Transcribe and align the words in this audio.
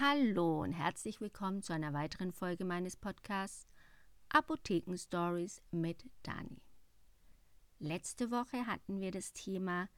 Hallo 0.00 0.62
und 0.62 0.70
herzlich 0.70 1.20
willkommen 1.20 1.60
zu 1.60 1.72
einer 1.72 1.92
weiteren 1.92 2.30
Folge 2.30 2.64
meines 2.64 2.94
Podcasts 2.94 3.66
Apotheken 4.28 4.96
Stories 4.96 5.60
mit 5.72 6.08
Dani. 6.22 6.62
Letzte 7.80 8.30
Woche 8.30 8.64
hatten 8.68 9.00
wir 9.00 9.10
das 9.10 9.32
Thema 9.32 9.88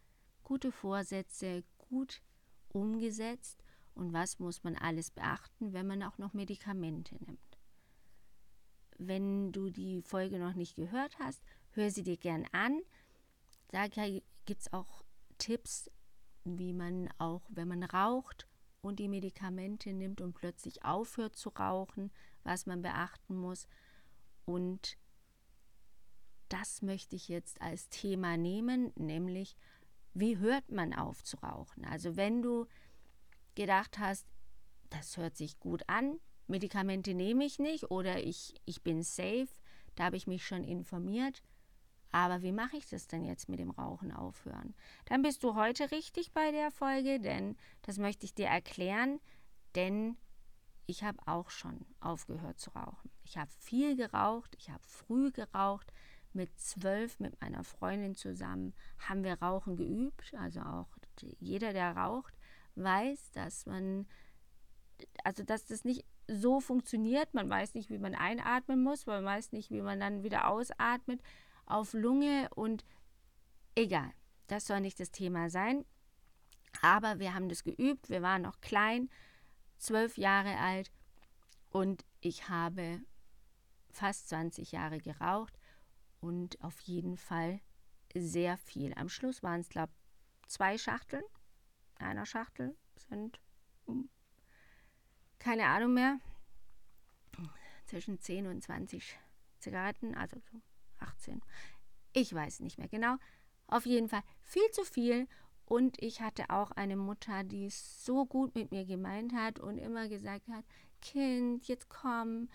gute 0.43 0.73
Vorsätze 0.73 1.65
gut 1.77 2.23
umgesetzt 2.71 3.63
und 3.95 4.15
was 4.15 4.39
muss 4.39 4.65
man 4.65 4.75
alles 4.75 5.11
beachten, 5.11 5.75
wenn 5.75 5.87
man 5.87 6.03
auch 6.03 6.17
noch 6.17 6.33
Medikamente 6.33 7.17
nimmt. 7.23 7.59
Wenn 8.97 9.53
du 9.53 9.69
die 9.69 10.01
Folge 10.01 10.39
noch 10.39 10.55
nicht 10.55 10.77
gehört 10.77 11.19
hast, 11.19 11.43
hör 11.73 11.91
sie 11.91 12.05
dir 12.05 12.17
gern 12.17 12.47
an. 12.53 12.81
Da 13.69 13.87
gibt 13.87 14.63
es 14.63 14.73
auch 14.73 15.05
Tipps, 15.37 15.91
wie 16.45 16.73
man 16.73 17.11
auch, 17.19 17.43
wenn 17.51 17.69
man 17.69 17.83
raucht, 17.83 18.47
und 18.83 18.99
die 18.99 19.09
Medikamente 19.09 19.93
nimmt 19.93 20.21
und 20.21 20.33
plötzlich 20.33 20.85
aufhört 20.85 21.37
zu 21.37 21.51
rauchen, 21.51 22.11
was 22.43 22.67
man 22.67 22.83
beachten 22.83 23.37
muss. 23.37 23.67
Und 24.45 24.97
das 26.49 26.83
möchte 26.83 27.17
ich 27.17 27.29
jetzt 27.29 27.61
als 27.61 27.89
Thema 27.89 28.37
nehmen, 28.37 28.93
nämlich 28.97 29.57
wie 30.13 30.39
hört 30.39 30.71
man 30.71 30.93
auf 30.93 31.23
zu 31.23 31.37
rauchen? 31.39 31.85
Also 31.85 32.17
wenn 32.17 32.43
du 32.43 32.67
gedacht 33.55 33.99
hast, 33.99 34.27
das 34.89 35.17
hört 35.17 35.37
sich 35.37 35.61
gut 35.61 35.83
an, 35.89 36.19
Medikamente 36.49 37.15
nehme 37.15 37.45
ich 37.45 37.61
nicht 37.61 37.91
oder 37.93 38.25
ich, 38.25 38.55
ich 38.65 38.83
bin 38.83 39.05
safe, 39.05 39.49
da 39.95 40.05
habe 40.05 40.17
ich 40.17 40.27
mich 40.27 40.45
schon 40.45 40.65
informiert, 40.65 41.43
aber 42.13 42.43
wie 42.43 42.53
mache 42.53 42.77
ich 42.77 42.89
das 42.89 43.07
denn 43.07 43.25
jetzt 43.25 43.49
mit 43.49 43.59
dem 43.61 43.71
Rauchen 43.71 44.13
aufhören? 44.13 44.75
Dann 45.07 45.23
bist 45.23 45.43
du 45.45 45.55
heute 45.55 45.91
richtig 45.91 46.33
bei 46.33 46.51
der 46.51 46.71
Folge, 46.71 47.21
denn 47.21 47.57
das 47.83 47.99
möchte 47.99 48.25
ich 48.25 48.35
dir 48.35 48.47
erklären, 48.47 49.21
denn 49.75 50.17
ich 50.87 51.05
habe 51.05 51.19
auch 51.27 51.51
schon 51.51 51.87
aufgehört 52.01 52.59
zu 52.59 52.71
rauchen. 52.71 53.11
Ich 53.23 53.39
habe 53.39 53.51
viel 53.59 53.97
geraucht, 53.97 54.57
ich 54.59 54.71
habe 54.71 54.83
früh 54.83 55.31
geraucht. 55.31 55.93
Mit 56.33 56.61
zwölf 56.61 57.19
mit 57.19 57.41
meiner 57.41 57.65
Freundin 57.65 58.15
zusammen 58.15 58.73
haben 58.99 59.25
wir 59.25 59.41
Rauchen 59.41 59.77
geübt. 59.77 60.33
Also 60.35 60.61
auch 60.61 60.89
jeder, 61.39 61.73
der 61.73 61.97
raucht, 61.97 62.35
weiß, 62.77 63.33
dass 63.33 63.67
man, 63.67 64.07
also 65.25 65.43
dass 65.43 65.67
das 65.67 65.85
nicht 65.85 66.05
so 66.29 66.61
funktioniert. 66.61 67.35
Man 67.35 67.51
weiß 67.51 67.75
nicht, 67.75 67.91
wie 67.91 67.99
man 67.99 68.15
einatmen 68.15 68.83
muss, 68.83 69.07
man 69.07 69.25
weiß 69.25 69.51
nicht, 69.53 69.71
wie 69.71 69.83
man 69.83 69.99
dann 69.99 70.23
wieder 70.23 70.49
ausatmet 70.49 71.21
auf 71.67 71.93
Lunge 71.93 72.49
und 72.55 72.85
egal, 73.75 74.13
das 74.47 74.67
soll 74.67 74.81
nicht 74.81 75.01
das 75.01 75.11
Thema 75.11 75.51
sein. 75.51 75.85
Aber 76.83 77.19
wir 77.19 77.35
haben 77.35 77.49
das 77.49 77.65
geübt, 77.65 78.09
wir 78.09 78.23
waren 78.23 78.43
noch 78.43 78.61
klein, 78.61 79.11
zwölf 79.79 80.17
Jahre 80.17 80.57
alt 80.59 80.93
und 81.71 82.05
ich 82.21 82.49
habe 82.49 83.01
fast 83.91 84.29
20 84.29 84.73
Jahre 84.73 85.01
geraucht 85.01 85.59
und 86.21 86.61
auf 86.63 86.81
jeden 86.81 87.17
Fall 87.17 87.61
sehr 88.15 88.57
viel. 88.57 88.95
Am 88.95 89.09
Schluss 89.09 89.43
waren 89.43 89.61
es, 89.61 89.69
glaube 89.69 89.93
ich, 89.93 90.49
zwei 90.49 90.79
Schachteln. 90.79 91.25
Einer 91.97 92.27
Schachtel 92.27 92.77
sind 92.97 93.41
hm, 93.87 94.09
keine 95.39 95.67
Ahnung 95.67 95.95
mehr, 95.95 96.21
zwischen 97.87 98.21
10 98.21 98.47
und 98.47 98.63
20 98.63 99.19
Zigaretten, 99.59 100.15
also 100.15 100.39
so 100.39 100.61
18. 101.01 101.41
Ich 102.13 102.35
weiß 102.35 102.61
nicht 102.61 102.79
mehr 102.79 102.89
genau. 102.89 103.17
Auf 103.67 103.87
jeden 103.87 104.09
Fall 104.09 104.23
viel 104.43 104.69
zu 104.73 104.85
viel. 104.85 105.29
Und 105.65 106.03
ich 106.03 106.21
hatte 106.21 106.51
auch 106.51 106.73
eine 106.73 106.97
Mutter, 106.97 107.45
die 107.45 107.67
es 107.67 108.05
so 108.05 108.27
gut 108.27 108.57
mit 108.57 108.73
mir 108.73 108.85
gemeint 108.85 109.33
hat 109.33 109.61
und 109.61 109.79
immer 109.79 110.09
gesagt 110.09 110.49
hat, 110.49 110.65
Kind, 111.01 111.69
jetzt 111.69 111.89
komm, 111.89 112.49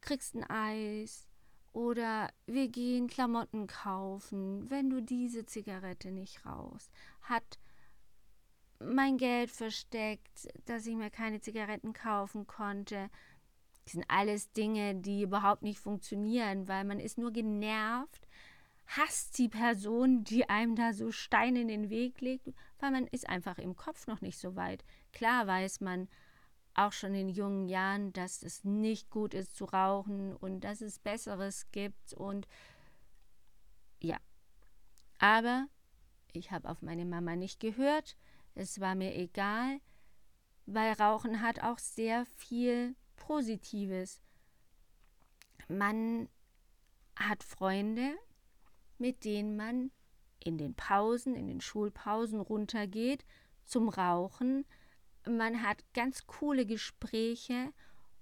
kriegst 0.00 0.36
ein 0.36 0.48
Eis 0.48 1.26
oder 1.72 2.30
wir 2.46 2.68
gehen 2.68 3.08
Klamotten 3.08 3.66
kaufen, 3.66 4.70
wenn 4.70 4.88
du 4.88 5.02
diese 5.02 5.44
Zigarette 5.44 6.12
nicht 6.12 6.46
rauchst. 6.46 6.90
Hat 7.22 7.58
mein 8.78 9.18
Geld 9.18 9.50
versteckt, 9.50 10.48
dass 10.66 10.86
ich 10.86 10.94
mir 10.94 11.10
keine 11.10 11.40
Zigaretten 11.40 11.92
kaufen 11.92 12.46
konnte. 12.46 13.10
Das 13.86 13.92
sind 13.92 14.04
alles 14.08 14.50
Dinge, 14.50 14.96
die 14.96 15.22
überhaupt 15.22 15.62
nicht 15.62 15.78
funktionieren, 15.78 16.66
weil 16.66 16.82
man 16.82 16.98
ist 16.98 17.18
nur 17.18 17.32
genervt, 17.32 18.26
hasst 18.88 19.38
die 19.38 19.48
Person, 19.48 20.24
die 20.24 20.48
einem 20.48 20.74
da 20.74 20.92
so 20.92 21.12
Steine 21.12 21.60
in 21.60 21.68
den 21.68 21.88
Weg 21.88 22.20
legt, 22.20 22.48
weil 22.80 22.90
man 22.90 23.06
ist 23.06 23.28
einfach 23.28 23.58
im 23.58 23.76
Kopf 23.76 24.08
noch 24.08 24.20
nicht 24.20 24.38
so 24.38 24.56
weit. 24.56 24.84
Klar 25.12 25.46
weiß 25.46 25.80
man 25.82 26.08
auch 26.74 26.90
schon 26.90 27.14
in 27.14 27.28
jungen 27.28 27.68
Jahren, 27.68 28.12
dass 28.12 28.42
es 28.42 28.64
nicht 28.64 29.08
gut 29.08 29.34
ist 29.34 29.54
zu 29.54 29.66
rauchen 29.66 30.34
und 30.34 30.64
dass 30.64 30.80
es 30.80 30.98
Besseres 30.98 31.70
gibt 31.70 32.12
und 32.12 32.48
ja. 34.02 34.18
Aber 35.18 35.68
ich 36.32 36.50
habe 36.50 36.68
auf 36.68 36.82
meine 36.82 37.04
Mama 37.04 37.36
nicht 37.36 37.60
gehört. 37.60 38.16
Es 38.56 38.80
war 38.80 38.96
mir 38.96 39.14
egal, 39.14 39.80
weil 40.66 40.92
Rauchen 40.94 41.40
hat 41.40 41.62
auch 41.62 41.78
sehr 41.78 42.26
viel 42.26 42.96
Positives. 43.16 44.20
Man 45.68 46.28
hat 47.16 47.42
Freunde, 47.42 48.16
mit 48.98 49.24
denen 49.24 49.56
man 49.56 49.90
in 50.38 50.58
den 50.58 50.74
Pausen, 50.74 51.34
in 51.34 51.48
den 51.48 51.60
Schulpausen 51.60 52.40
runtergeht 52.40 53.24
zum 53.64 53.88
Rauchen. 53.88 54.64
Man 55.26 55.62
hat 55.62 55.82
ganz 55.92 56.26
coole 56.26 56.66
Gespräche 56.66 57.72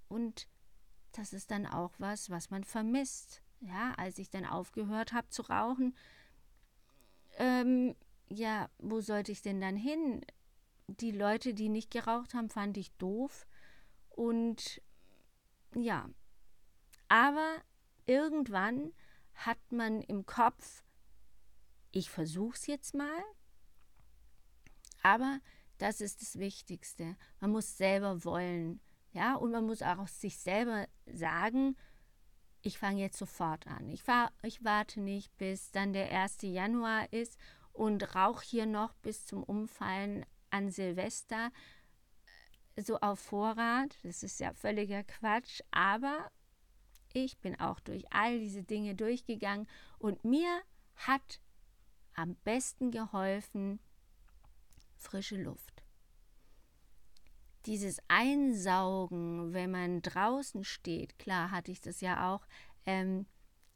und 0.08 0.48
das 1.12 1.32
ist 1.32 1.50
dann 1.50 1.66
auch 1.66 1.92
was, 1.98 2.30
was 2.30 2.50
man 2.50 2.64
vermisst. 2.64 3.42
Ja, 3.60 3.94
als 3.96 4.18
ich 4.18 4.30
dann 4.30 4.44
aufgehört 4.44 5.12
habe 5.12 5.28
zu 5.28 5.42
rauchen, 5.42 5.94
ähm, 7.38 7.94
ja, 8.28 8.68
wo 8.78 9.00
sollte 9.00 9.32
ich 9.32 9.42
denn 9.42 9.60
dann 9.60 9.76
hin? 9.76 10.24
Die 10.86 11.12
Leute, 11.12 11.54
die 11.54 11.68
nicht 11.68 11.90
geraucht 11.90 12.34
haben, 12.34 12.50
fand 12.50 12.76
ich 12.76 12.92
doof. 12.92 13.46
Und 14.14 14.80
ja, 15.74 16.08
aber 17.08 17.56
irgendwann 18.06 18.92
hat 19.34 19.58
man 19.70 20.00
im 20.02 20.24
Kopf, 20.24 20.84
ich 21.90 22.10
versuche 22.10 22.54
es 22.54 22.66
jetzt 22.66 22.94
mal, 22.94 23.22
aber 25.02 25.40
das 25.78 26.00
ist 26.00 26.22
das 26.22 26.38
Wichtigste. 26.38 27.16
Man 27.40 27.50
muss 27.50 27.76
selber 27.76 28.24
wollen, 28.24 28.80
ja, 29.12 29.34
und 29.34 29.50
man 29.50 29.66
muss 29.66 29.82
auch 29.82 30.06
sich 30.06 30.38
selber 30.38 30.86
sagen, 31.06 31.76
ich 32.62 32.78
fange 32.78 33.00
jetzt 33.00 33.18
sofort 33.18 33.66
an. 33.66 33.88
Ich, 33.90 34.02
fahr, 34.02 34.32
ich 34.42 34.64
warte 34.64 35.00
nicht, 35.00 35.36
bis 35.36 35.72
dann 35.72 35.92
der 35.92 36.10
1. 36.10 36.38
Januar 36.42 37.12
ist 37.12 37.36
und 37.72 38.14
rauche 38.14 38.44
hier 38.44 38.66
noch 38.66 38.94
bis 38.94 39.26
zum 39.26 39.42
Umfallen 39.42 40.24
an 40.50 40.70
Silvester 40.70 41.50
so 42.76 42.98
auf 43.00 43.20
Vorrat. 43.20 43.96
Das 44.02 44.22
ist 44.22 44.40
ja 44.40 44.52
völliger 44.52 45.04
Quatsch, 45.04 45.60
aber 45.70 46.30
ich 47.12 47.38
bin 47.38 47.58
auch 47.60 47.80
durch 47.80 48.04
all 48.12 48.38
diese 48.38 48.62
Dinge 48.62 48.94
durchgegangen 48.94 49.68
und 49.98 50.24
mir 50.24 50.62
hat 50.96 51.40
am 52.14 52.34
besten 52.44 52.90
geholfen 52.90 53.78
frische 54.96 55.36
Luft. 55.36 55.82
Dieses 57.66 57.98
Einsaugen, 58.08 59.52
wenn 59.54 59.70
man 59.70 60.02
draußen 60.02 60.64
steht, 60.64 61.18
klar 61.18 61.50
hatte 61.50 61.72
ich 61.72 61.80
das 61.80 62.00
ja 62.00 62.34
auch, 62.34 62.46
ähm, 62.84 63.26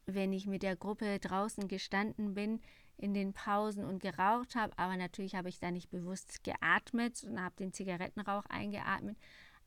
wenn 0.05 0.33
ich 0.33 0.47
mit 0.47 0.63
der 0.63 0.77
Gruppe 0.77 1.19
draußen 1.19 1.69
gestanden 1.69 2.35
bin, 2.35 2.61
in 2.99 3.15
den 3.15 3.33
Pausen 3.33 3.85
und 3.85 4.01
geraucht 4.01 4.57
habe, 4.57 4.77
aber 4.77 4.97
natürlich 4.97 5.35
habe 5.35 5.49
ich 5.49 5.61
da 5.61 5.71
nicht 5.71 5.89
bewusst 5.89 6.43
geatmet 6.43 7.23
und 7.25 7.41
habe 7.41 7.55
den 7.57 7.73
Zigarettenrauch 7.73 8.45
eingeatmet. 8.47 9.17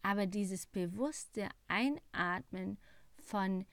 Aber 0.03 0.25
dieses 0.25 0.67
bewusste 0.67 1.47
Einatmen 1.67 2.77
von 3.15 3.65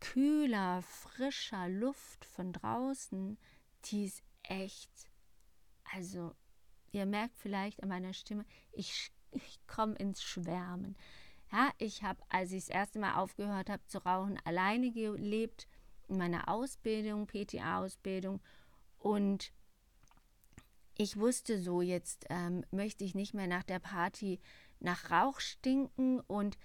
kühler, 0.00 0.82
frischer 0.82 1.68
Luft 1.68 2.24
von 2.24 2.52
draußen, 2.52 3.38
die 3.86 4.04
ist 4.04 4.22
echt, 4.42 4.90
also 5.92 6.34
ihr 6.92 7.04
merkt 7.04 7.36
vielleicht 7.36 7.82
an 7.82 7.90
meiner 7.90 8.14
Stimme, 8.14 8.46
ich, 8.72 9.12
ich 9.32 9.60
komme 9.66 9.94
ins 9.96 10.22
Schwärmen. 10.22 10.96
Ja, 11.52 11.70
ich 11.78 12.02
habe, 12.02 12.22
als 12.28 12.52
ich 12.52 12.66
das 12.66 12.74
erste 12.74 12.98
Mal 12.98 13.16
aufgehört 13.16 13.68
habe 13.68 13.84
zu 13.86 13.98
rauchen, 13.98 14.38
alleine 14.44 14.90
gelebt 14.90 15.66
in 16.08 16.18
meiner 16.18 16.48
Ausbildung, 16.48 17.26
PTA-Ausbildung 17.26 18.40
und 18.98 19.52
ich 20.96 21.16
wusste 21.16 21.60
so, 21.60 21.80
jetzt 21.80 22.26
ähm, 22.28 22.64
möchte 22.70 23.04
ich 23.04 23.14
nicht 23.14 23.32
mehr 23.32 23.46
nach 23.46 23.62
der 23.62 23.78
Party 23.78 24.40
nach 24.80 25.10
Rauch 25.10 25.40
stinken 25.40 26.20
und 26.20 26.58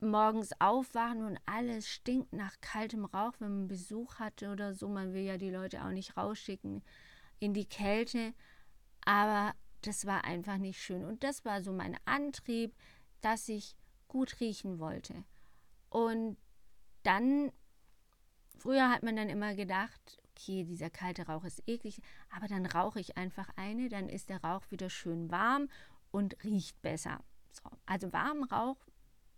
morgens 0.00 0.50
aufwachen 0.60 1.24
und 1.24 1.38
alles 1.46 1.88
stinkt 1.88 2.32
nach 2.32 2.60
kaltem 2.60 3.04
Rauch, 3.04 3.32
wenn 3.38 3.58
man 3.58 3.68
Besuch 3.68 4.16
hatte 4.18 4.50
oder 4.50 4.74
so. 4.74 4.88
Man 4.88 5.12
will 5.12 5.22
ja 5.22 5.38
die 5.38 5.50
Leute 5.50 5.84
auch 5.84 5.90
nicht 5.90 6.16
rausschicken 6.16 6.82
in 7.40 7.54
die 7.54 7.66
Kälte. 7.66 8.34
Aber 9.04 9.54
das 9.82 10.06
war 10.06 10.24
einfach 10.24 10.58
nicht 10.58 10.80
schön. 10.80 11.04
Und 11.04 11.24
das 11.24 11.44
war 11.44 11.62
so 11.62 11.72
mein 11.72 11.96
Antrieb, 12.04 12.74
dass 13.20 13.48
ich 13.48 13.76
gut 14.08 14.40
riechen 14.40 14.78
wollte. 14.78 15.24
Und 15.90 16.36
dann, 17.02 17.52
früher 18.58 18.90
hat 18.90 19.02
man 19.02 19.16
dann 19.16 19.28
immer 19.28 19.54
gedacht, 19.54 20.22
okay, 20.36 20.64
dieser 20.64 20.90
kalte 20.90 21.26
Rauch 21.26 21.44
ist 21.44 21.62
eklig, 21.66 22.00
aber 22.34 22.48
dann 22.48 22.66
rauche 22.66 23.00
ich 23.00 23.16
einfach 23.16 23.48
eine, 23.56 23.88
dann 23.88 24.08
ist 24.08 24.28
der 24.28 24.42
Rauch 24.42 24.70
wieder 24.70 24.90
schön 24.90 25.30
warm 25.30 25.68
und 26.10 26.42
riecht 26.44 26.80
besser. 26.82 27.22
So, 27.52 27.70
also 27.86 28.12
warmen 28.12 28.44
Rauch, 28.44 28.76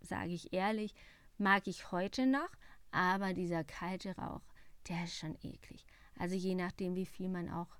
sage 0.01 0.31
ich 0.31 0.53
ehrlich, 0.53 0.93
mag 1.37 1.67
ich 1.67 1.91
heute 1.91 2.25
noch, 2.25 2.49
aber 2.91 3.33
dieser 3.33 3.63
kalte 3.63 4.15
Rauch, 4.15 4.41
der 4.87 5.03
ist 5.03 5.17
schon 5.17 5.35
eklig. 5.43 5.85
Also 6.17 6.35
je 6.35 6.55
nachdem, 6.55 6.95
wie 6.95 7.05
viel 7.05 7.29
man 7.29 7.49
auch 7.49 7.77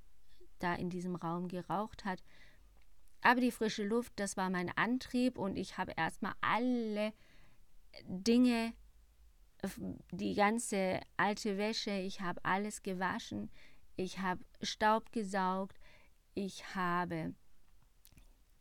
da 0.60 0.76
in 0.76 0.90
diesem 0.90 1.16
Raum 1.16 1.48
geraucht 1.48 2.06
hat. 2.06 2.24
Aber 3.22 3.42
die 3.42 3.52
frische 3.52 3.84
Luft, 3.84 4.14
das 4.18 4.38
war 4.38 4.50
mein 4.50 4.76
Antrieb 4.78 5.38
und 5.38 5.58
ich 5.58 5.78
habe 5.78 5.94
erstmal 5.96 6.34
alle 6.42 7.14
Dinge, 8.06 8.74
die 10.12 10.36
ganze 10.36 11.00
alte 11.18 11.58
Wäsche, 11.58 11.92
ich 11.92 12.22
habe 12.22 12.44
alles 12.44 12.84
gewaschen, 12.84 13.50
ich 13.96 14.20
habe 14.20 14.44
Staub 14.62 15.12
gesaugt, 15.12 15.78
ich 16.34 16.76
habe 16.76 17.34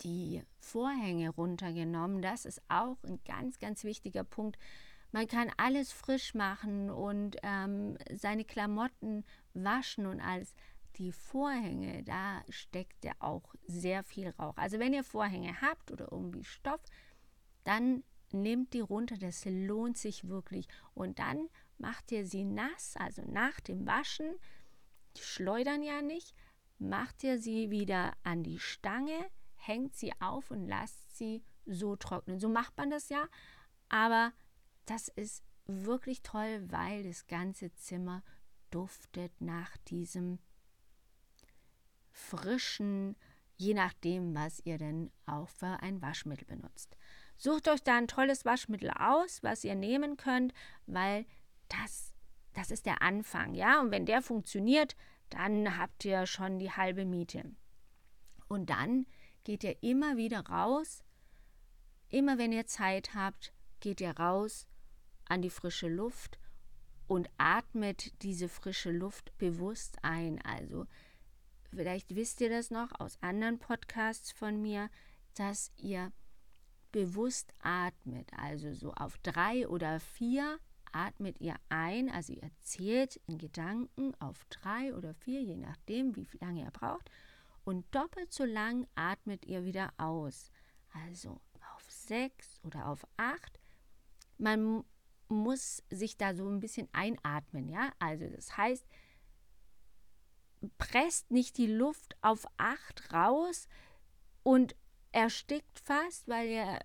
die 0.03 0.43
Vorhänge 0.59 1.31
runtergenommen. 1.31 2.23
Das 2.23 2.45
ist 2.45 2.63
auch 2.69 2.97
ein 3.05 3.21
ganz, 3.25 3.59
ganz 3.59 3.85
wichtiger 3.85 4.25
Punkt. 4.25 4.59
Man 5.13 5.29
kann 5.29 5.51
alles 5.57 5.93
frisch 5.93 6.35
machen 6.35 6.91
und 6.91 7.37
ähm, 7.43 7.97
seine 8.13 8.45
Klamotten 8.45 9.25
waschen 9.55 10.07
und 10.07 10.21
alles. 10.21 10.55
Die 10.97 11.13
Vorhänge, 11.13 12.03
da 12.03 12.43
steckt 12.49 13.05
ja 13.05 13.13
auch 13.19 13.55
sehr 13.67 14.03
viel 14.03 14.31
Rauch. 14.31 14.57
Also 14.57 14.79
wenn 14.79 14.95
ihr 14.95 15.05
Vorhänge 15.05 15.61
habt 15.61 15.93
oder 15.93 16.11
irgendwie 16.11 16.45
Stoff, 16.45 16.81
dann 17.65 18.03
nehmt 18.33 18.73
die 18.75 18.81
runter, 18.81 19.17
das 19.17 19.45
lohnt 19.45 19.99
sich 19.99 20.29
wirklich. 20.29 20.69
Und 20.95 21.19
dann 21.19 21.49
macht 21.79 22.13
ihr 22.13 22.27
sie 22.27 22.45
nass, 22.45 22.95
also 22.97 23.23
nach 23.23 23.61
dem 23.61 23.87
Waschen, 23.87 24.37
die 25.17 25.23
schleudern 25.23 25.83
ja 25.83 26.03
nicht, 26.03 26.35
macht 26.79 27.25
ihr 27.25 27.39
sie 27.39 27.71
wieder 27.71 28.13
an 28.23 28.43
die 28.43 28.59
Stange, 28.59 29.31
hängt 29.55 29.97
sie 29.97 30.13
auf 30.21 30.51
und 30.51 30.67
lasst 30.67 31.17
sie 31.17 31.43
so 31.65 31.97
trocknen. 31.97 32.39
So 32.39 32.49
macht 32.49 32.77
man 32.77 32.91
das 32.91 33.09
ja, 33.09 33.29
aber 33.89 34.33
das 34.85 35.09
ist 35.09 35.43
wirklich 35.67 36.23
toll, 36.23 36.65
weil 36.69 37.03
das 37.03 37.27
ganze 37.27 37.73
Zimmer 37.75 38.23
duftet 38.71 39.33
nach 39.41 39.77
diesem 39.89 40.39
frischen, 42.11 43.17
je 43.57 43.75
nachdem, 43.75 44.35
was 44.35 44.61
ihr 44.65 44.79
denn 44.79 45.11
auch 45.27 45.49
für 45.49 45.81
ein 45.81 46.01
Waschmittel 46.03 46.47
benutzt. 46.47 46.97
Sucht 47.37 47.69
euch 47.69 47.83
da 47.83 47.97
ein 47.97 48.09
tolles 48.09 48.45
Waschmittel 48.45 48.91
aus, 48.91 49.43
was 49.43 49.65
ihr 49.65 49.75
nehmen 49.75 50.17
könnt, 50.17 50.53
weil 50.87 51.27
das, 51.69 52.15
das 52.55 52.71
ist 52.71 52.87
der 52.87 53.03
Anfang, 53.03 53.55
ja. 53.55 53.81
Und 53.81 53.91
wenn 53.91 54.07
der 54.07 54.23
funktioniert, 54.23 54.97
dann 55.31 55.77
habt 55.77 56.05
ihr 56.05 56.27
schon 56.27 56.59
die 56.59 56.71
halbe 56.71 57.05
Miete. 57.05 57.45
Und 58.49 58.71
dann 58.71 59.07
geht 59.45 59.65
ihr 59.65 59.83
immer 59.83 60.17
wieder 60.17 60.47
raus. 60.47 61.03
Immer 62.09 62.39
wenn 62.39 62.53
ihr 62.53 62.67
Zeit 62.67 63.15
habt, 63.15 63.53
geht 63.81 64.01
ihr 64.01 64.17
raus 64.17 64.67
an 65.29 65.43
die 65.43 65.51
frische 65.51 65.89
Luft 65.89 66.39
und 67.07 67.29
atmet 67.39 68.23
diese 68.23 68.49
frische 68.49 68.91
Luft 68.91 69.37
bewusst 69.39 69.99
ein. 70.03 70.41
Also 70.43 70.87
vielleicht 71.71 72.15
wisst 72.15 72.41
ihr 72.41 72.51
das 72.51 72.71
noch 72.71 72.99
aus 72.99 73.19
anderen 73.23 73.59
Podcasts 73.59 74.33
von 74.33 74.61
mir, 74.61 74.89
dass 75.35 75.73
ihr 75.77 76.13
bewusst 76.93 77.53
atmet. 77.63 78.31
Also 78.37 78.73
so 78.73 78.93
auf 78.93 79.19
drei 79.19 79.69
oder 79.69 80.01
vier 80.01 80.59
atmet 80.93 81.41
ihr 81.41 81.57
ein, 81.69 82.11
also 82.11 82.33
ihr 82.33 82.51
zählt 82.63 83.21
in 83.27 83.39
Gedanken 83.39 84.15
auf 84.21 84.45
drei 84.49 84.95
oder 84.95 85.15
vier, 85.15 85.43
je 85.43 85.57
nachdem, 85.57 86.17
wie 86.17 86.27
lange 86.41 86.63
ihr 86.63 86.71
braucht. 86.71 87.11
Und 87.65 87.85
doppelt 87.95 88.33
so 88.33 88.45
lang 88.45 88.87
atmet 88.95 89.45
ihr 89.45 89.65
wieder 89.65 89.93
aus. 89.99 90.51
Also 91.07 91.41
auf 91.75 91.91
sechs 91.91 92.61
oder 92.63 92.87
auf 92.89 93.07
acht. 93.17 93.59
Man 94.39 94.85
muss 95.29 95.83
sich 95.91 96.17
da 96.17 96.35
so 96.35 96.49
ein 96.49 96.61
bisschen 96.61 96.89
einatmen, 96.93 97.69
ja. 97.69 97.93
Also 97.99 98.29
das 98.29 98.57
heißt, 98.57 98.87
presst 100.79 101.31
nicht 101.31 101.59
die 101.59 101.67
Luft 101.67 102.17
auf 102.23 102.47
acht 102.57 103.13
raus 103.13 103.69
und 104.43 104.77
erstickt 105.17 105.81
fast, 105.81 106.29
weil 106.29 106.47
ihr 106.47 106.79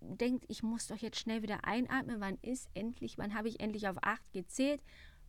denkt, 0.00 0.44
ich 0.46 0.62
muss 0.62 0.86
doch 0.86 0.96
jetzt 0.98 1.18
schnell 1.18 1.42
wieder 1.42 1.64
einatmen. 1.64 2.20
Wann 2.20 2.38
ist 2.40 2.68
endlich, 2.74 3.18
wann 3.18 3.34
habe 3.34 3.48
ich 3.48 3.58
endlich 3.58 3.88
auf 3.88 3.96
acht 4.02 4.32
gezählt? 4.32 4.80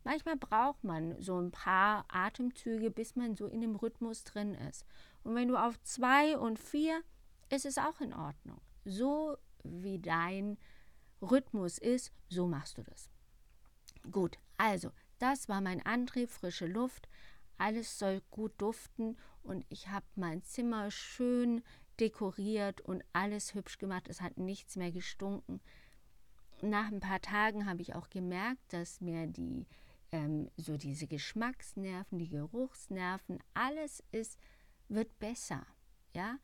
Manchmal 0.04 0.36
braucht 0.38 0.84
man 0.84 1.20
so 1.20 1.40
ein 1.40 1.50
paar 1.50 2.06
Atemzüge, 2.10 2.92
bis 2.92 3.16
man 3.16 3.36
so 3.36 3.48
in 3.48 3.62
dem 3.62 3.76
Rhythmus 3.76 4.24
drin 4.24 4.54
ist. 4.54 4.86
Und 5.24 5.34
wenn 5.34 5.48
du 5.48 5.58
auf 5.58 5.82
zwei 5.82 6.38
und 6.38 6.60
vier, 6.60 7.02
ist 7.50 7.66
es 7.66 7.80
auch 7.80 8.00
in 8.02 8.14
Ordnung. 8.14 8.62
So 8.86 9.36
wie 9.64 9.98
dein 9.98 10.60
Rhythmus 11.24 11.80
ist, 11.80 12.14
so 12.30 12.48
machst 12.48 12.78
du 12.78 12.84
das. 12.84 13.10
Gut, 14.12 14.38
also 14.58 14.92
das 15.18 15.50
war 15.50 15.62
mein 15.62 15.84
Antrieb, 15.84 16.30
frische 16.30 16.68
Luft. 16.68 17.10
Alles 17.58 17.98
soll 17.98 18.22
gut 18.30 18.54
duften 18.58 19.18
und 19.42 19.66
ich 19.70 19.88
habe 19.90 20.06
mein 20.16 20.44
Zimmer 20.44 20.92
schön 20.92 21.64
dekoriert 22.00 22.82
und 22.82 23.04
alles 23.14 23.54
hübsch 23.54 23.78
gemacht. 23.78 24.08
Es 24.08 24.22
hat 24.22 24.38
nichts 24.38 24.76
mehr 24.76 24.92
gestunken. 24.92 25.62
Nach 26.62 26.92
ein 26.92 27.00
paar 27.00 27.22
Tagen 27.22 27.68
habe 27.68 27.82
ich 27.82 27.96
auch 27.96 28.10
gemerkt, 28.10 28.74
dass 28.74 29.02
mir 29.02 29.28
die 29.28 29.68
ähm, 30.14 30.50
so 30.58 30.78
diese 30.78 31.08
Geschmacksnerven, 31.08 32.20
die 32.20 32.30
Geruchsnerven, 32.30 33.40
alles 33.54 34.04
ist 34.12 34.40
wird 34.88 35.18
besser, 35.20 35.66
ja. 36.16 36.38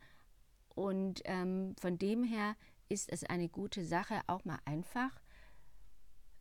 Und 0.75 1.22
ähm, 1.25 1.75
von 1.80 1.98
dem 1.98 2.24
her 2.24 2.56
ist 2.90 3.12
es 3.12 3.24
eine 3.24 3.48
gute 3.48 3.86
Sache, 3.86 4.22
auch 4.28 4.44
mal 4.44 4.60
einfach, 4.66 5.22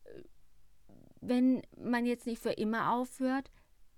äh, 0.05 0.23
wenn 1.21 1.61
man 1.77 2.05
jetzt 2.05 2.25
nicht 2.25 2.41
für 2.41 2.53
immer 2.53 2.93
aufhört 2.93 3.51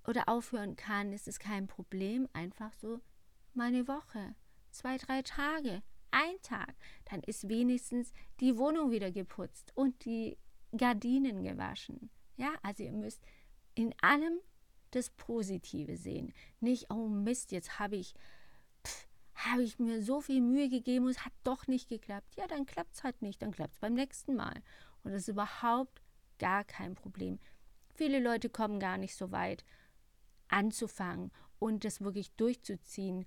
oder 0.05 0.27
aufhören 0.27 0.75
kann, 0.75 1.13
ist 1.13 1.27
es 1.27 1.39
kein 1.39 1.67
Problem, 1.67 2.27
einfach 2.33 2.73
so 2.73 2.99
mal 3.53 3.67
eine 3.67 3.87
Woche, 3.87 4.35
zwei, 4.71 4.97
drei 4.97 5.21
Tage, 5.21 5.83
ein 6.11 6.41
Tag, 6.41 6.75
dann 7.05 7.21
ist 7.21 7.47
wenigstens 7.47 8.13
die 8.39 8.57
Wohnung 8.57 8.91
wieder 8.91 9.11
geputzt 9.11 9.71
und 9.75 10.05
die 10.05 10.37
Gardinen 10.75 11.43
gewaschen. 11.43 12.09
Ja, 12.37 12.53
also 12.63 12.83
ihr 12.83 12.91
müsst 12.91 13.23
in 13.75 13.93
allem 14.01 14.39
das 14.91 15.09
Positive 15.09 15.95
sehen. 15.97 16.33
Nicht, 16.59 16.91
oh 16.91 17.07
Mist, 17.07 17.51
jetzt 17.51 17.79
habe 17.79 17.95
ich, 17.95 18.13
habe 19.35 19.63
ich 19.63 19.79
mir 19.79 20.01
so 20.01 20.21
viel 20.21 20.41
Mühe 20.41 20.69
gegeben 20.69 21.05
und 21.05 21.11
es 21.11 21.25
hat 21.25 21.33
doch 21.43 21.67
nicht 21.67 21.87
geklappt. 21.87 22.35
Ja, 22.37 22.47
dann 22.47 22.65
klappt 22.65 22.95
es 22.95 23.03
halt 23.03 23.21
nicht, 23.21 23.41
dann 23.41 23.51
klappt 23.51 23.73
es 23.73 23.79
beim 23.79 23.93
nächsten 23.93 24.35
Mal. 24.35 24.61
Und 25.03 25.11
das 25.11 25.23
ist 25.23 25.27
überhaupt 25.29 26.01
gar 26.39 26.63
kein 26.63 26.95
Problem. 26.95 27.39
Viele 27.93 28.19
Leute 28.19 28.49
kommen 28.49 28.79
gar 28.79 28.97
nicht 28.97 29.15
so 29.15 29.31
weit 29.31 29.63
anzufangen 30.47 31.31
und 31.59 31.85
das 31.85 32.01
wirklich 32.01 32.31
durchzuziehen 32.33 33.25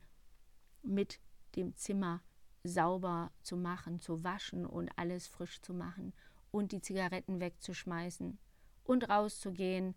mit 0.82 1.20
dem 1.56 1.76
Zimmer 1.76 2.22
sauber 2.64 3.30
zu 3.42 3.56
machen, 3.56 4.00
zu 4.00 4.24
waschen 4.24 4.64
und 4.66 4.90
alles 4.96 5.26
frisch 5.26 5.60
zu 5.60 5.74
machen 5.74 6.12
und 6.50 6.72
die 6.72 6.80
Zigaretten 6.80 7.40
wegzuschmeißen 7.40 8.38
und 8.84 9.08
rauszugehen, 9.08 9.94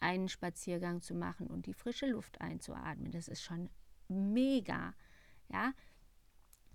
einen 0.00 0.28
Spaziergang 0.28 1.00
zu 1.00 1.14
machen 1.14 1.46
und 1.46 1.66
die 1.66 1.72
frische 1.72 2.06
Luft 2.06 2.40
einzuatmen. 2.40 3.10
Das 3.10 3.26
ist 3.26 3.42
schon 3.42 3.70
mega, 4.08 4.94
ja. 5.48 5.72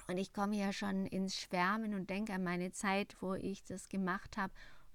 Und 0.07 0.17
ich 0.17 0.33
komme 0.33 0.55
ja 0.55 0.74
schon 0.74 1.05
ins 1.05 1.39
Schwärmen 1.39 1.93
und 1.93 2.09
denke 2.09 2.33
an 2.33 2.43
meine 2.43 2.71
Zeit, 2.71 3.15
wo 3.21 3.36
ich 3.36 3.63
das 3.63 3.89
gemacht 3.89 4.38
habe. 4.38 4.53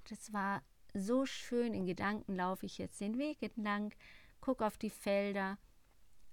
Das 0.09 0.33
war 0.33 0.63
so 0.93 1.25
schön. 1.27 1.73
In 1.73 1.87
Gedanken 1.87 2.35
laufe 2.35 2.67
ich 2.67 2.79
jetzt 2.79 3.01
den 3.01 3.19
Weg 3.19 3.41
entlang, 3.43 3.95
gucke 4.41 4.67
auf 4.67 4.77
die 4.77 4.91
Felder, 4.91 5.59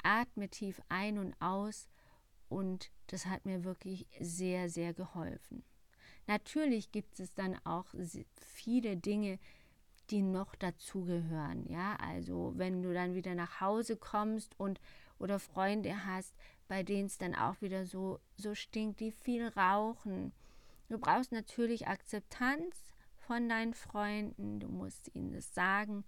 atme 0.01 0.49
tief 0.49 0.81
ein 0.89 1.19
und 1.19 1.35
aus 1.39 1.87
und 2.51 2.91
das 3.07 3.25
hat 3.25 3.45
mir 3.45 3.63
wirklich 3.63 4.05
sehr, 4.19 4.69
sehr 4.69 4.93
geholfen. 4.93 5.63
Natürlich 6.27 6.91
gibt 6.91 7.19
es 7.19 7.33
dann 7.33 7.57
auch 7.65 7.87
viele 8.35 8.97
Dinge, 8.97 9.39
die 10.09 10.21
noch 10.21 10.55
dazugehören. 10.55 11.65
Ja, 11.67 11.95
also 11.95 12.53
wenn 12.55 12.81
du 12.81 12.93
dann 12.93 13.15
wieder 13.15 13.35
nach 13.35 13.61
Hause 13.61 13.95
kommst 13.95 14.59
und 14.59 14.79
oder 15.17 15.39
Freunde 15.39 16.05
hast, 16.05 16.35
bei 16.67 16.83
denen 16.83 17.05
es 17.05 17.17
dann 17.17 17.35
auch 17.35 17.61
wieder 17.61 17.85
so, 17.85 18.19
so 18.35 18.55
stinkt, 18.55 18.99
die 18.99 19.11
viel 19.11 19.47
rauchen. 19.49 20.33
Du 20.89 20.97
brauchst 20.97 21.31
natürlich 21.31 21.87
Akzeptanz 21.87 22.75
von 23.15 23.47
deinen 23.47 23.73
Freunden. 23.73 24.59
Du 24.59 24.67
musst 24.67 25.13
ihnen 25.15 25.31
das 25.31 25.53
sagen, 25.53 26.03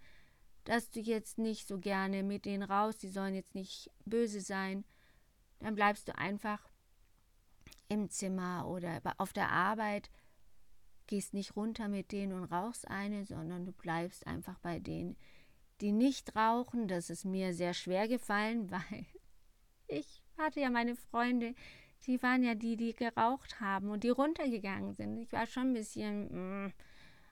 dass 0.65 0.89
du 0.89 0.99
jetzt 0.99 1.37
nicht 1.37 1.67
so 1.67 1.79
gerne 1.79 2.23
mit 2.23 2.45
denen 2.45 2.63
raus, 2.63 2.97
die 2.97 3.09
sollen 3.09 3.35
jetzt 3.35 3.55
nicht 3.55 3.91
böse 4.05 4.41
sein. 4.41 4.83
Dann 5.63 5.75
bleibst 5.75 6.09
du 6.09 6.17
einfach 6.17 6.69
im 7.87 8.09
Zimmer 8.09 8.67
oder 8.67 9.01
auf 9.17 9.31
der 9.33 9.49
Arbeit 9.49 10.09
gehst 11.07 11.33
nicht 11.33 11.55
runter 11.55 11.87
mit 11.87 12.11
denen 12.11 12.33
und 12.33 12.45
rauchst 12.45 12.87
eine, 12.87 13.25
sondern 13.25 13.65
du 13.65 13.71
bleibst 13.71 14.27
einfach 14.27 14.59
bei 14.59 14.79
denen, 14.79 15.15
die 15.81 15.91
nicht 15.91 16.35
rauchen. 16.35 16.87
Das 16.87 17.09
ist 17.09 17.25
mir 17.25 17.53
sehr 17.53 17.73
schwer 17.73 18.07
gefallen, 18.07 18.69
weil 18.71 19.05
ich 19.87 20.21
hatte 20.37 20.59
ja 20.59 20.69
meine 20.69 20.95
Freunde, 20.95 21.55
die 22.05 22.21
waren 22.21 22.43
ja 22.43 22.55
die, 22.55 22.75
die 22.75 22.93
geraucht 22.93 23.61
haben 23.61 23.89
und 23.89 24.03
die 24.03 24.09
runtergegangen 24.09 24.93
sind. 24.95 25.17
Ich 25.17 25.31
war 25.31 25.45
schon 25.45 25.69
ein 25.69 25.73
bisschen, 25.73 26.25
mh, 26.25 26.67
mm, 26.67 26.73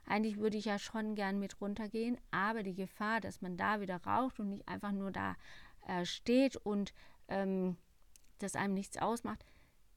eigentlich 0.06 0.38
würde 0.38 0.58
ich 0.58 0.66
ja 0.66 0.80
schon 0.80 1.16
gern 1.16 1.40
mit 1.40 1.60
runtergehen, 1.60 2.18
aber 2.32 2.64
die 2.64 2.76
Gefahr, 2.76 3.20
dass 3.20 3.42
man 3.42 3.58
da 3.58 3.82
wieder 3.82 3.98
raucht 4.06 4.40
und 4.40 4.50
nicht 4.50 4.68
einfach 4.68 4.92
nur 4.92 5.12
da 5.12 5.36
äh, 5.88 6.06
steht 6.06 6.56
und 6.56 6.94
ähm, 7.28 7.78
das 8.44 8.56
einem 8.56 8.74
nichts 8.74 8.98
ausmacht, 8.98 9.46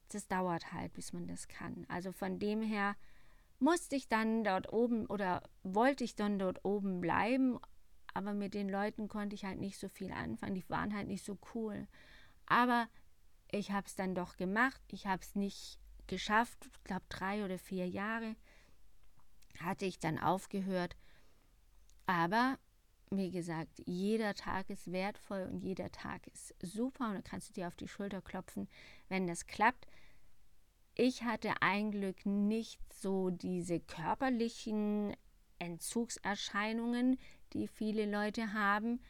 das 0.08 0.28
dauert 0.28 0.72
halt, 0.72 0.92
bis 0.94 1.12
man 1.12 1.26
das 1.26 1.48
kann. 1.48 1.86
Also 1.88 2.12
von 2.12 2.38
dem 2.38 2.62
her 2.62 2.96
musste 3.58 3.96
ich 3.96 4.08
dann 4.08 4.44
dort 4.44 4.72
oben 4.72 5.06
oder 5.06 5.42
wollte 5.62 6.04
ich 6.04 6.14
dann 6.14 6.38
dort 6.38 6.64
oben 6.64 7.00
bleiben, 7.00 7.58
aber 8.12 8.32
mit 8.32 8.54
den 8.54 8.68
Leuten 8.68 9.08
konnte 9.08 9.34
ich 9.34 9.44
halt 9.44 9.58
nicht 9.58 9.78
so 9.78 9.88
viel 9.88 10.12
anfangen. 10.12 10.54
Die 10.54 10.68
waren 10.68 10.94
halt 10.94 11.08
nicht 11.08 11.24
so 11.24 11.36
cool. 11.54 11.88
Aber 12.46 12.88
ich 13.50 13.72
habe 13.72 13.86
es 13.86 13.96
dann 13.96 14.14
doch 14.14 14.36
gemacht. 14.36 14.80
Ich 14.92 15.06
habe 15.06 15.22
es 15.22 15.34
nicht 15.34 15.80
geschafft. 16.06 16.70
Ich 16.72 16.84
glaube, 16.84 17.04
drei 17.08 17.44
oder 17.44 17.58
vier 17.58 17.88
Jahre 17.88 18.36
hatte 19.60 19.84
ich 19.84 19.98
dann 19.98 20.18
aufgehört. 20.18 20.96
Aber 22.06 22.58
wie 23.16 23.30
gesagt, 23.30 23.82
jeder 23.86 24.34
Tag 24.34 24.70
ist 24.70 24.90
wertvoll 24.90 25.48
und 25.50 25.60
jeder 25.60 25.90
Tag 25.90 26.26
ist 26.28 26.54
super 26.60 27.08
und 27.08 27.14
da 27.14 27.22
kannst 27.22 27.50
du 27.50 27.52
dir 27.54 27.68
auf 27.68 27.76
die 27.76 27.88
Schulter 27.88 28.22
klopfen, 28.22 28.68
wenn 29.08 29.26
das 29.26 29.46
klappt. 29.46 29.86
Ich 30.94 31.24
hatte 31.24 31.50
ein 31.60 31.90
Glück 31.90 32.24
nicht 32.24 32.80
so 32.92 33.30
diese 33.30 33.80
körperlichen 33.80 35.16
Entzugserscheinungen, 35.58 37.18
die 37.52 37.66
viele 37.66 38.10
Leute 38.10 38.52
haben. 38.52 39.00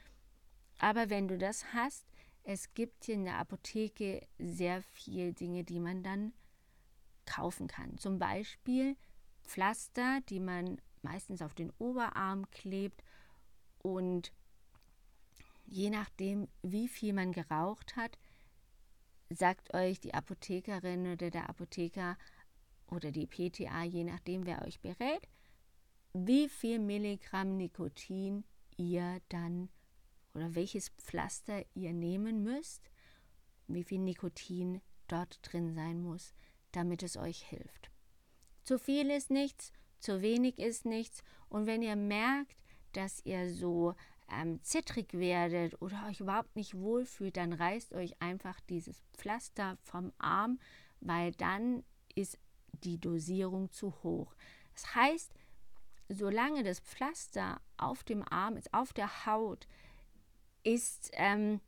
Aber 0.79 1.11
wenn 1.11 1.29
du 1.29 1.37
das 1.37 1.73
hast, 1.75 2.07
es 2.43 2.73
gibt 2.75 3.05
hier 3.05 3.15
in 3.15 3.25
der 3.25 3.39
Apotheke 3.39 4.27
sehr 4.39 4.83
viele 4.83 5.33
Dinge, 5.33 5.65
die 5.65 5.81
man 5.81 6.03
dann 6.03 6.33
kaufen 7.27 7.69
kann. 7.69 7.97
Zum 7.99 8.19
Beispiel 8.19 8.97
Pflaster, 9.43 10.21
die 10.29 10.41
man 10.41 10.81
meistens 11.03 11.43
auf 11.43 11.55
den 11.55 11.71
Oberarm 11.79 12.51
klebt 12.51 13.03
und 13.85 14.33
je 15.67 15.91
nachdem, 15.91 16.49
wie 16.63 16.89
viel 16.89 17.13
man 17.13 17.33
geraucht 17.33 17.97
hat, 17.97 18.19
sagt 19.29 19.75
euch 19.75 20.01
die 20.01 20.15
Apothekerin 20.15 21.13
oder 21.13 21.31
der 21.31 21.49
Apotheker 21.51 22.17
oder 22.87 23.13
die 23.13 23.27
PTA, 23.27 23.85
je 23.85 24.05
nachdem, 24.05 24.47
wer 24.47 24.63
euch 24.63 24.81
berät, 24.81 25.29
wie 26.15 26.49
viel 26.49 26.79
Milligramm 26.79 27.57
Nikotin 27.57 28.45
ihr 28.77 29.21
dann 29.29 29.69
oder 30.33 30.55
welches 30.55 30.89
Pflaster 30.91 31.65
ihr 31.75 31.93
nehmen 31.93 32.43
müsst, 32.43 32.91
wie 33.67 33.85
viel 33.85 33.99
Nikotin 33.99 34.81
dort 35.09 35.41
drin 35.43 35.75
sein 35.75 36.01
muss, 36.01 36.35
damit 36.73 37.03
es 37.03 37.17
euch 37.17 37.43
hilft. 37.43 37.91
Zu 38.63 38.79
viel 38.79 39.11
ist 39.11 39.31
nichts, 39.31 39.73
zu 40.01 40.23
wenig 40.23 40.59
ist 40.59 40.87
nichts 40.87 41.23
und 41.49 41.67
wenn 41.67 41.83
ihr 41.83 41.97
merkt, 41.97 42.64
dass 42.97 43.25
ihr 43.25 43.53
so 43.53 43.95
ähm, 44.31 44.63
zittrig 44.63 45.13
werdet 45.15 45.81
oder 45.81 46.07
euch 46.09 46.21
überhaupt 46.21 46.57
nicht 46.57 46.75
wohlfühlt, 46.75 47.37
dann 47.37 47.53
reißt 47.53 47.93
euch 47.95 48.21
einfach 48.21 48.59
dieses 48.69 49.03
Pflaster 49.13 49.77
vom 49.83 50.13
Arm, 50.19 50.59
weil 51.01 51.33
dann 51.33 51.85
ist 52.15 52.39
die 52.73 52.99
Dosierung 52.99 53.71
zu 53.71 53.95
hoch. 54.03 54.35
Das 54.73 54.95
heißt, 54.95 55.33
solange 56.09 56.63
das 56.63 56.81
Pflaster 56.81 57.61
auf 57.77 58.05
dem 58.05 58.23
Arm 58.29 58.57
ist, 58.57 58.73
auf 58.73 58.93
der 58.93 59.27
Haut, 59.27 59.67
ist, 60.63 61.11
ähm, 61.15 61.61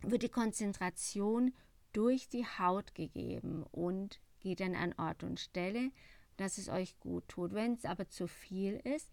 wird 0.00 0.22
die 0.22 0.28
Konzentration 0.28 1.52
durch 1.92 2.28
die 2.28 2.46
Haut 2.46 2.94
gegeben 2.94 3.64
und 3.72 4.20
geht 4.40 4.60
dann 4.60 4.76
an 4.76 4.94
Ort 4.96 5.24
und 5.24 5.40
Stelle, 5.40 5.90
dass 6.36 6.58
es 6.58 6.68
euch 6.68 6.98
gut 7.00 7.26
tut. 7.28 7.52
Wenn 7.52 7.74
es 7.74 7.84
aber 7.84 8.08
zu 8.08 8.28
viel 8.28 8.80
ist, 8.84 9.10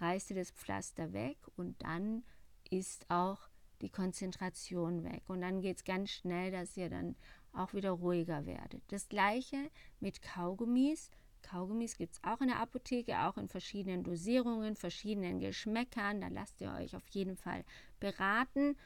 reißt 0.00 0.30
ihr 0.30 0.36
das 0.36 0.50
Pflaster 0.50 1.12
weg 1.12 1.38
und 1.56 1.82
dann 1.82 2.24
ist 2.70 3.10
auch 3.10 3.48
die 3.80 3.90
Konzentration 3.90 5.04
weg. 5.04 5.22
Und 5.28 5.40
dann 5.40 5.60
geht 5.60 5.78
es 5.78 5.84
ganz 5.84 6.10
schnell, 6.10 6.50
dass 6.50 6.76
ihr 6.76 6.90
dann 6.90 7.16
auch 7.52 7.72
wieder 7.74 7.90
ruhiger 7.90 8.46
werdet. 8.46 8.82
Das 8.88 9.08
gleiche 9.08 9.70
mit 10.00 10.22
Kaugummis. 10.22 11.10
Kaugummis 11.42 11.96
gibt 11.96 12.14
es 12.14 12.24
auch 12.24 12.40
in 12.40 12.48
der 12.48 12.60
Apotheke, 12.60 13.20
auch 13.20 13.36
in 13.36 13.48
verschiedenen 13.48 14.02
Dosierungen, 14.02 14.74
verschiedenen 14.74 15.38
Geschmäckern. 15.38 16.20
Da 16.20 16.28
lasst 16.28 16.60
ihr 16.60 16.72
euch 16.72 16.96
auf 16.96 17.06
jeden 17.10 17.36
Fall 17.36 17.64
beraten. 18.00 18.76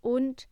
Und 0.00 0.48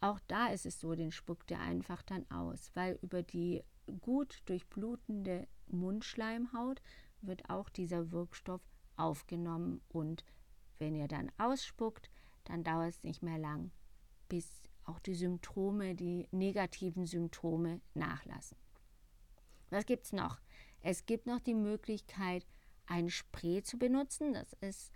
auch 0.00 0.20
da 0.28 0.48
ist 0.48 0.66
es 0.66 0.80
so, 0.80 0.94
den 0.94 1.12
spuckt 1.12 1.50
ihr 1.50 1.60
einfach 1.60 2.02
dann 2.02 2.30
aus, 2.30 2.70
weil 2.74 2.98
über 3.02 3.22
die 3.22 3.62
gut 4.00 4.42
durchblutende 4.46 5.46
Mundschleimhaut 5.66 6.80
wird 7.22 7.50
auch 7.50 7.68
dieser 7.68 8.10
Wirkstoff 8.12 8.62
aufgenommen 9.00 9.80
und 9.88 10.24
wenn 10.78 10.94
ihr 10.94 11.08
dann 11.08 11.30
ausspuckt, 11.38 12.10
dann 12.44 12.64
dauert 12.64 12.90
es 12.90 13.02
nicht 13.02 13.22
mehr 13.22 13.38
lang, 13.38 13.70
bis 14.28 14.62
auch 14.84 14.98
die 14.98 15.14
Symptome, 15.14 15.94
die 15.94 16.26
negativen 16.30 17.06
Symptome 17.06 17.80
nachlassen. 17.94 18.56
Was 19.70 19.86
gibt 19.86 20.06
es 20.06 20.12
noch? 20.12 20.40
Es 20.80 21.06
gibt 21.06 21.26
noch 21.26 21.40
die 21.40 21.54
Möglichkeit, 21.54 22.46
ein 22.86 23.08
Spray 23.08 23.62
zu 23.62 23.78
benutzen. 23.78 24.32
Das 24.32 24.52
ist 24.54 24.92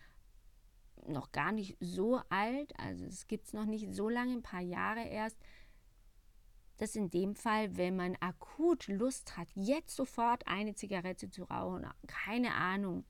noch 1.06 1.32
gar 1.32 1.52
nicht 1.52 1.76
so 1.80 2.20
alt, 2.28 2.78
also 2.78 3.04
es 3.04 3.26
gibt 3.28 3.46
es 3.46 3.52
noch 3.52 3.66
nicht 3.66 3.92
so 3.94 4.08
lange, 4.08 4.32
ein 4.32 4.42
paar 4.42 4.62
Jahre 4.62 5.04
erst. 5.04 5.38
Das 6.78 6.96
in 6.96 7.10
dem 7.10 7.36
Fall, 7.36 7.76
wenn 7.76 7.94
man 7.94 8.16
akut 8.18 8.88
Lust 8.88 9.36
hat, 9.36 9.48
jetzt 9.54 9.94
sofort 9.94 10.46
eine 10.48 10.74
Zigarette 10.74 11.30
zu 11.30 11.44
rauchen, 11.44 11.86
keine 12.08 12.54
Ahnung, 12.54 13.04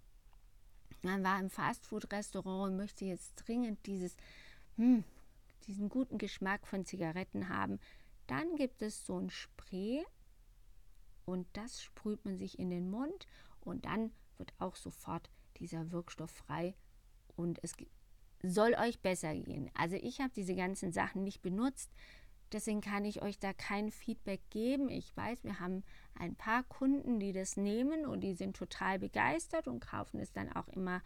man 1.04 1.23
war 1.23 1.38
im 1.38 1.50
Fastfood-Restaurant 1.50 2.73
und 2.73 2.76
möchte 2.76 3.04
jetzt 3.04 3.34
dringend 3.37 3.87
dieses, 3.87 4.16
hm, 4.76 5.04
diesen 5.66 5.88
guten 5.88 6.18
Geschmack 6.18 6.66
von 6.66 6.84
Zigaretten 6.84 7.49
haben. 7.49 7.78
Dann 8.26 8.56
gibt 8.56 8.82
es 8.82 9.06
so 9.06 9.18
ein 9.18 9.30
Spray 9.30 10.04
und 11.25 11.46
das 11.52 11.82
sprüht 11.82 12.25
man 12.25 12.38
sich 12.38 12.58
in 12.58 12.70
den 12.70 12.90
Mund 12.90 13.26
und 13.61 13.84
dann 13.84 14.12
wird 14.38 14.52
auch 14.58 14.76
sofort 14.76 15.30
dieser 15.58 15.90
Wirkstoff 15.92 16.30
frei 16.30 16.75
und 17.37 17.62
es 17.62 17.75
soll 18.42 18.75
euch 18.75 19.00
besser 19.00 19.34
gehen. 19.34 19.70
Also 19.75 19.96
ich 19.96 20.20
habe 20.20 20.32
diese 20.34 20.54
ganzen 20.54 20.92
Sachen 20.92 21.23
nicht 21.23 21.42
benutzt, 21.42 21.90
Deswegen 22.54 22.80
kann 22.80 23.04
ich 23.04 23.20
euch 23.20 23.40
da 23.40 23.52
kein 23.52 23.90
Feedback 23.90 24.40
geben. 24.50 24.88
Ich 24.88 25.14
weiß, 25.16 25.42
wir 25.42 25.58
haben 25.58 25.82
ein 26.14 26.37
paar 26.37 26.62
Kunden, 26.62 27.18
die 27.18 27.32
das 27.32 27.56
nehmen 27.56 28.06
und 28.06 28.20
die 28.20 28.34
sind 28.34 28.56
total 28.56 29.00
begeistert 29.00 29.66
und 29.66 29.80
kaufen 29.80 30.20
es 30.20 30.32
dann 30.32 30.52
auch 30.52 30.68
immer 30.68 31.02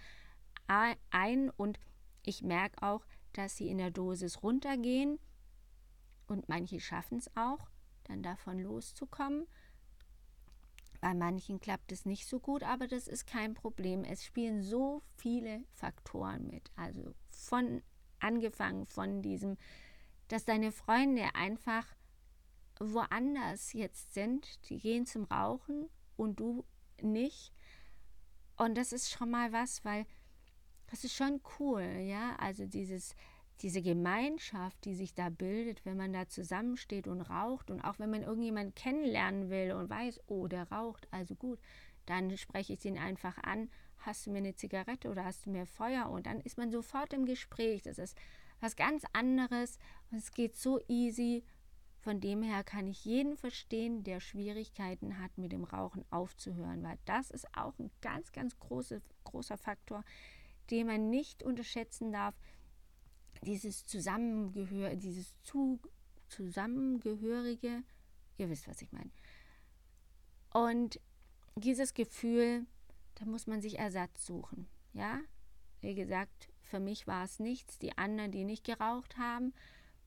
ein. 0.67 1.49
Und 1.49 1.81
ich 2.23 2.43
merke 2.43 2.83
auch, 2.83 3.03
dass 3.33 3.57
sie 3.57 3.71
in 3.71 3.79
der 3.79 3.91
Dosis 3.91 4.43
runtergehen 4.43 5.19
und 6.27 6.51
manche 6.51 6.81
schaffen 6.81 7.17
es 7.17 7.35
auch, 7.35 7.71
dann 8.05 8.23
davon 8.23 8.59
loszukommen. 8.59 9.47
Bei 11.01 11.15
manchen 11.15 11.61
klappt 11.61 11.93
es 11.93 12.05
nicht 12.05 12.27
so 12.27 12.41
gut, 12.41 12.63
aber 12.63 12.89
das 12.89 13.09
ist 13.09 13.27
kein 13.27 13.55
Problem. 13.55 14.05
Es 14.05 14.23
spielen 14.23 14.63
so 14.63 15.01
viele 15.17 15.65
Faktoren 15.73 16.47
mit. 16.49 16.71
Also 16.77 17.15
von 17.31 17.81
angefangen 18.21 18.85
von 18.85 19.23
diesem 19.23 19.57
dass 20.29 20.45
deine 20.45 20.73
Freunde 20.73 21.35
einfach 21.35 21.87
woanders 22.79 23.73
jetzt 23.73 24.15
sind, 24.15 24.47
die 24.69 24.79
gehen 24.79 25.07
zum 25.07 25.25
Rauchen 25.25 25.89
und 26.17 26.39
du 26.39 26.65
nicht. 27.01 27.53
Und 28.57 28.77
das 28.77 28.93
ist 28.93 29.11
schon 29.11 29.31
mal 29.31 29.53
was, 29.53 29.85
weil 29.85 30.07
das 30.91 31.05
ist 31.05 31.15
schon 31.15 31.41
cool, 31.59 31.83
ja. 31.83 32.37
Also 32.37 32.67
dieses, 32.67 33.15
diese 33.61 33.83
Gemeinschaft, 33.83 34.85
die 34.85 34.95
sich 34.95 35.15
da 35.15 35.29
bildet, 35.29 35.85
wenn 35.85 35.97
man 35.97 36.13
da 36.13 36.29
zusammensteht 36.29 37.09
und 37.09 37.21
raucht 37.23 37.71
und 37.71 37.81
auch 37.81 37.99
wenn 37.99 38.11
man 38.11 38.23
irgendjemanden 38.23 38.75
kennenlernen 38.75 39.51
will 39.51 39.73
und 39.73 39.91
weiß, 39.91 40.21
oh, 40.27 40.47
der 40.47 40.71
raucht, 40.71 41.09
also 41.11 41.35
gut, 41.35 41.59
dann 42.07 42.37
spreche 42.37 42.73
ich 42.73 42.85
ihn 42.85 42.99
einfach 42.99 43.37
an, 43.39 43.71
hast 43.99 44.27
du 44.27 44.31
mir 44.31 44.39
eine 44.39 44.55
Zigarette 44.55 45.11
oder 45.11 45.25
hast 45.25 45.47
du 45.47 45.51
mir 45.51 45.67
Feuer 45.67 46.09
und 46.09 46.27
dann 46.27 46.41
ist 46.41 46.57
man 46.57 46.71
sofort 46.71 47.13
im 47.13 47.27
Gespräch. 47.27 47.83
Das 47.83 47.99
ist 47.99 48.17
was 48.61 48.77
ganz 48.77 49.05
anderes 49.13 49.79
und 50.11 50.19
es 50.19 50.33
geht 50.33 50.57
so 50.57 50.81
easy. 50.89 51.45
Von 52.01 52.21
dem 52.21 52.43
her 52.43 52.63
kann 52.65 52.87
ich 52.87 53.05
jeden 53.05 53.37
verstehen, 53.37 54.05
der 54.05 54.21
Schwierigkeiten 54.21 55.19
hat, 55.19 55.37
mit 55.37 55.53
dem 55.53 55.65
Rauchen 55.65 56.05
aufzuhören, 56.11 56.83
weil 56.83 56.99
das 57.05 57.31
ist 57.31 57.47
auch 57.57 57.79
ein 57.79 57.91
ganz, 58.01 58.33
ganz 58.33 58.59
große, 58.59 59.03
großer 59.25 59.59
Faktor, 59.59 60.05
den 60.71 60.87
man 60.87 61.11
nicht 61.11 61.43
unterschätzen 61.43 62.13
darf. 62.13 62.35
Dieses 63.43 63.85
Zusammengehör, 63.85 64.97
dieses 64.97 65.35
zu, 65.43 65.81
zusammengehörige 66.29 67.83
ihr 68.39 68.49
wisst, 68.49 68.69
was 68.69 68.81
ich 68.81 68.91
meine. 68.93 69.11
Und 70.53 71.01
dieses 71.57 71.93
Gefühl, 71.93 72.67
da 73.17 73.27
muss 73.27 73.47
man 73.47 73.61
sich 73.61 73.79
Ersatz 73.79 74.25
suchen. 74.25 74.69
Ja, 74.95 75.21
wie 75.81 75.95
gesagt, 75.95 76.49
für 76.69 76.81
mich 76.81 77.07
war 77.07 77.25
es 77.25 77.39
nichts. 77.39 77.79
Die 77.79 77.97
anderen, 77.97 78.31
die 78.31 78.45
nicht 78.45 78.65
geraucht 78.65 79.17
haben, 79.17 79.53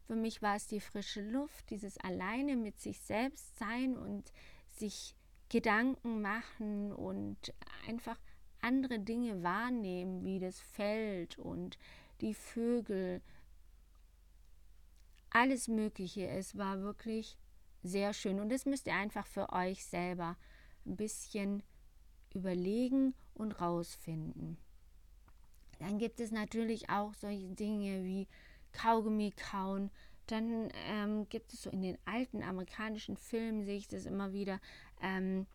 für 0.07 0.15
mich 0.15 0.41
war 0.41 0.55
es 0.55 0.67
die 0.67 0.79
frische 0.79 1.21
Luft, 1.21 1.69
dieses 1.69 1.97
alleine 1.97 2.55
mit 2.55 2.79
sich 2.79 2.99
selbst 2.99 3.57
sein 3.57 3.97
und 3.97 4.31
sich 4.69 5.15
Gedanken 5.49 6.21
machen 6.21 6.91
und 6.91 7.53
einfach 7.87 8.19
andere 8.61 8.99
Dinge 8.99 9.43
wahrnehmen, 9.43 10.23
wie 10.23 10.39
das 10.39 10.59
Feld 10.59 11.37
und 11.37 11.77
die 12.21 12.33
Vögel. 12.33 13.21
Alles 15.29 15.67
Mögliche. 15.67 16.27
Es 16.27 16.57
war 16.57 16.81
wirklich 16.81 17.37
sehr 17.83 18.13
schön. 18.13 18.39
Und 18.39 18.49
das 18.49 18.65
müsst 18.65 18.87
ihr 18.87 18.95
einfach 18.95 19.25
für 19.25 19.51
euch 19.51 19.85
selber 19.85 20.37
ein 20.85 20.95
bisschen 20.95 21.63
überlegen 22.33 23.13
und 23.33 23.59
rausfinden. 23.61 24.57
Dann 25.81 25.97
gibt 25.97 26.19
es 26.19 26.31
natürlich 26.31 26.91
auch 26.91 27.15
solche 27.15 27.47
Dinge 27.47 28.03
wie 28.03 28.27
Kaugummi 28.71 29.31
kauen. 29.31 29.89
Dann 30.27 30.69
ähm, 30.87 31.27
gibt 31.27 31.53
es 31.53 31.63
so 31.63 31.71
in 31.71 31.81
den 31.81 31.97
alten 32.05 32.43
amerikanischen 32.43 33.17
Filmen, 33.17 33.65
sehe 33.65 33.77
ich 33.77 33.87
das 33.87 34.05
immer 34.05 34.31
wieder, 34.31 34.59
ähm, 35.01 35.47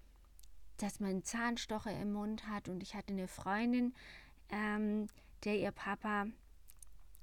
dass 0.78 0.99
man 0.99 1.23
Zahnstocher 1.23 1.97
im 2.00 2.12
Mund 2.12 2.49
hat. 2.49 2.68
Und 2.68 2.83
ich 2.83 2.97
hatte 2.97 3.12
eine 3.12 3.28
Freundin, 3.28 3.95
ähm, 4.50 5.06
der 5.45 5.61
ihr 5.61 5.71
Papa, 5.71 6.26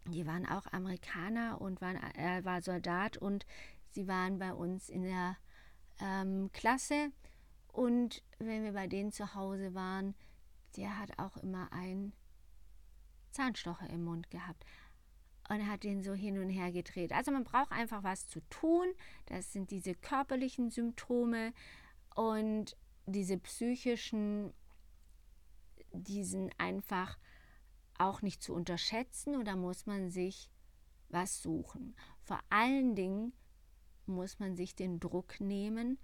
die 0.08 0.26
waren 0.26 0.46
auch 0.46 0.66
Amerikaner 0.72 1.60
und 1.60 1.82
waren, 1.82 1.98
er 1.98 2.46
war 2.46 2.62
Soldat 2.62 3.18
und 3.18 3.46
sie 3.92 4.08
waren 4.08 4.40
bei 4.40 4.54
uns 4.54 4.88
in 4.88 5.04
der 5.04 5.36
ähm, 6.00 6.50
Klasse. 6.54 7.12
Und 7.74 8.24
wenn 8.40 8.64
wir 8.64 8.72
bei 8.72 8.88
denen 8.88 9.12
zu 9.12 9.36
Hause 9.36 9.74
waren, 9.74 10.16
der 10.78 10.98
hat 10.98 11.20
auch 11.20 11.36
immer 11.36 11.72
einen 11.74 12.14
Zahnstocher 13.34 13.90
im 13.90 14.04
Mund 14.04 14.30
gehabt 14.30 14.66
und 15.50 15.68
hat 15.68 15.84
den 15.84 16.04
so 16.04 16.14
hin 16.14 16.40
und 16.40 16.50
her 16.50 16.72
gedreht. 16.72 17.12
Also 17.12 17.32
man 17.32 17.44
braucht 17.44 17.72
einfach 17.72 18.04
was 18.04 18.28
zu 18.28 18.40
tun. 18.50 18.88
Das 19.26 19.52
sind 19.52 19.72
diese 19.72 19.94
körperlichen 19.94 20.70
Symptome 20.70 21.54
und 22.16 22.78
diese 23.06 23.38
psychischen, 23.38 24.54
die 25.92 26.24
sind 26.24 26.54
einfach 26.58 27.18
auch 27.98 28.22
nicht 28.22 28.42
zu 28.42 28.54
unterschätzen 28.54 29.36
und 29.36 29.46
da 29.46 29.56
muss 29.56 29.86
man 29.86 30.10
sich 30.10 30.50
was 31.10 31.42
suchen. 31.42 31.96
Vor 32.22 32.40
allen 32.50 32.96
Dingen 32.96 33.34
muss 34.06 34.40
man 34.40 34.56
sich 34.56 34.76
den 34.76 35.00
Druck 35.00 35.40
nehmen, 35.40 36.00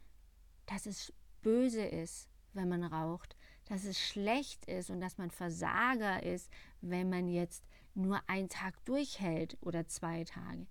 dass 0.66 0.86
es 0.86 1.14
böse 1.42 1.84
ist, 1.84 2.30
wenn 2.54 2.70
man 2.70 2.84
raucht, 2.84 3.36
dass 3.70 3.86
es 3.86 4.00
schlecht 4.00 4.66
ist 4.66 4.90
und 4.90 5.00
dass 5.00 5.18
man 5.18 5.30
Versager 5.30 6.24
ist, 6.24 6.50
wenn 6.82 7.10
man 7.10 7.28
jetzt 7.28 7.64
nur 7.94 8.20
einen 8.28 8.50
Tag 8.50 8.84
durchhält 8.86 9.58
oder 9.62 9.88
zwei 9.88 10.24
Tage. 10.24 10.68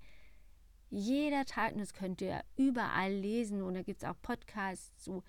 Jeder 0.91 1.45
Tag, 1.45 1.73
und 1.73 1.79
das 1.79 1.95
könnt 1.95 2.21
ihr 2.21 2.43
überall 2.57 3.13
lesen 3.13 3.63
und 3.63 3.75
da 3.75 3.83
gibt 3.83 4.03
es 4.03 4.09
auch 4.09 4.21
Podcasts 4.21 5.03
zu, 5.03 5.23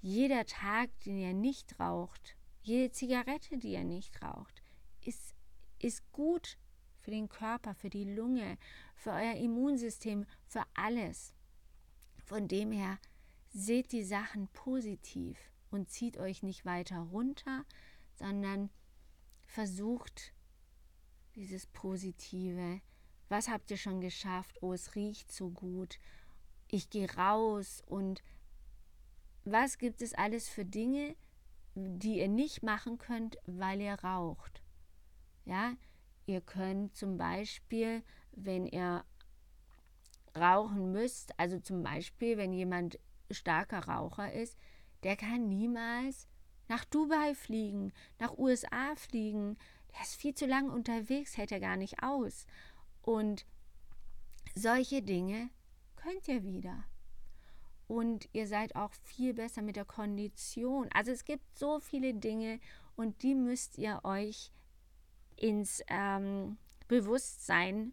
jeder 0.00 0.44
Tag, 0.44 0.90
den 1.00 1.16
ihr 1.16 1.32
nicht 1.32 1.78
raucht, 1.80 2.36
jede 2.60 2.90
Zigarette, 2.92 3.56
die 3.56 3.72
ihr 3.72 3.84
nicht 3.84 4.20
raucht, 4.22 4.62
ist, 5.00 5.34
ist 5.78 6.10
gut 6.12 6.58
für 6.98 7.10
den 7.10 7.28
Körper, 7.28 7.74
für 7.74 7.90
die 7.90 8.12
Lunge, 8.14 8.58
für 8.96 9.10
euer 9.10 9.34
Immunsystem, 9.34 10.26
für 10.46 10.62
alles. 10.74 11.32
Von 12.24 12.48
dem 12.48 12.70
her 12.70 12.98
seht 13.48 13.92
die 13.92 14.04
Sachen 14.04 14.48
positiv 14.48 15.51
und 15.72 15.90
zieht 15.90 16.18
euch 16.18 16.42
nicht 16.42 16.64
weiter 16.64 16.98
runter, 16.98 17.64
sondern 18.14 18.70
versucht 19.46 20.32
dieses 21.34 21.66
Positive. 21.66 22.80
Was 23.28 23.48
habt 23.48 23.70
ihr 23.70 23.78
schon 23.78 24.00
geschafft? 24.00 24.62
Oh, 24.62 24.72
es 24.72 24.94
riecht 24.94 25.32
so 25.32 25.50
gut. 25.50 25.98
Ich 26.68 26.90
gehe 26.90 27.12
raus 27.14 27.82
und 27.86 28.22
was 29.44 29.78
gibt 29.78 30.02
es 30.02 30.14
alles 30.14 30.48
für 30.48 30.64
Dinge, 30.64 31.16
die 31.74 32.18
ihr 32.18 32.28
nicht 32.28 32.62
machen 32.62 32.98
könnt, 32.98 33.36
weil 33.46 33.80
ihr 33.80 33.94
raucht? 33.94 34.62
Ja, 35.44 35.74
ihr 36.26 36.40
könnt 36.40 36.96
zum 36.96 37.16
Beispiel, 37.16 38.02
wenn 38.32 38.66
ihr 38.66 39.04
rauchen 40.36 40.92
müsst, 40.92 41.38
also 41.38 41.58
zum 41.58 41.82
Beispiel, 41.82 42.36
wenn 42.36 42.52
jemand 42.52 42.98
starker 43.30 43.88
Raucher 43.88 44.32
ist, 44.32 44.56
der 45.02 45.16
kann 45.16 45.48
niemals 45.48 46.28
nach 46.68 46.84
Dubai 46.84 47.34
fliegen, 47.34 47.92
nach 48.18 48.36
USA 48.38 48.94
fliegen, 48.96 49.56
der 49.92 50.02
ist 50.02 50.16
viel 50.16 50.34
zu 50.34 50.46
lange 50.46 50.70
unterwegs, 50.72 51.36
hält 51.36 51.52
er 51.52 51.60
gar 51.60 51.76
nicht 51.76 52.02
aus. 52.02 52.46
Und 53.02 53.44
solche 54.54 55.02
Dinge 55.02 55.50
könnt 55.96 56.28
ihr 56.28 56.42
wieder. 56.44 56.84
Und 57.88 58.28
ihr 58.32 58.46
seid 58.46 58.74
auch 58.74 58.92
viel 59.02 59.34
besser 59.34 59.60
mit 59.60 59.76
der 59.76 59.84
Kondition. 59.84 60.88
Also 60.94 61.10
es 61.10 61.24
gibt 61.24 61.58
so 61.58 61.78
viele 61.78 62.14
Dinge 62.14 62.58
und 62.96 63.22
die 63.22 63.34
müsst 63.34 63.76
ihr 63.76 64.00
euch 64.04 64.50
ins 65.36 65.82
ähm, 65.88 66.56
Bewusstsein 66.88 67.92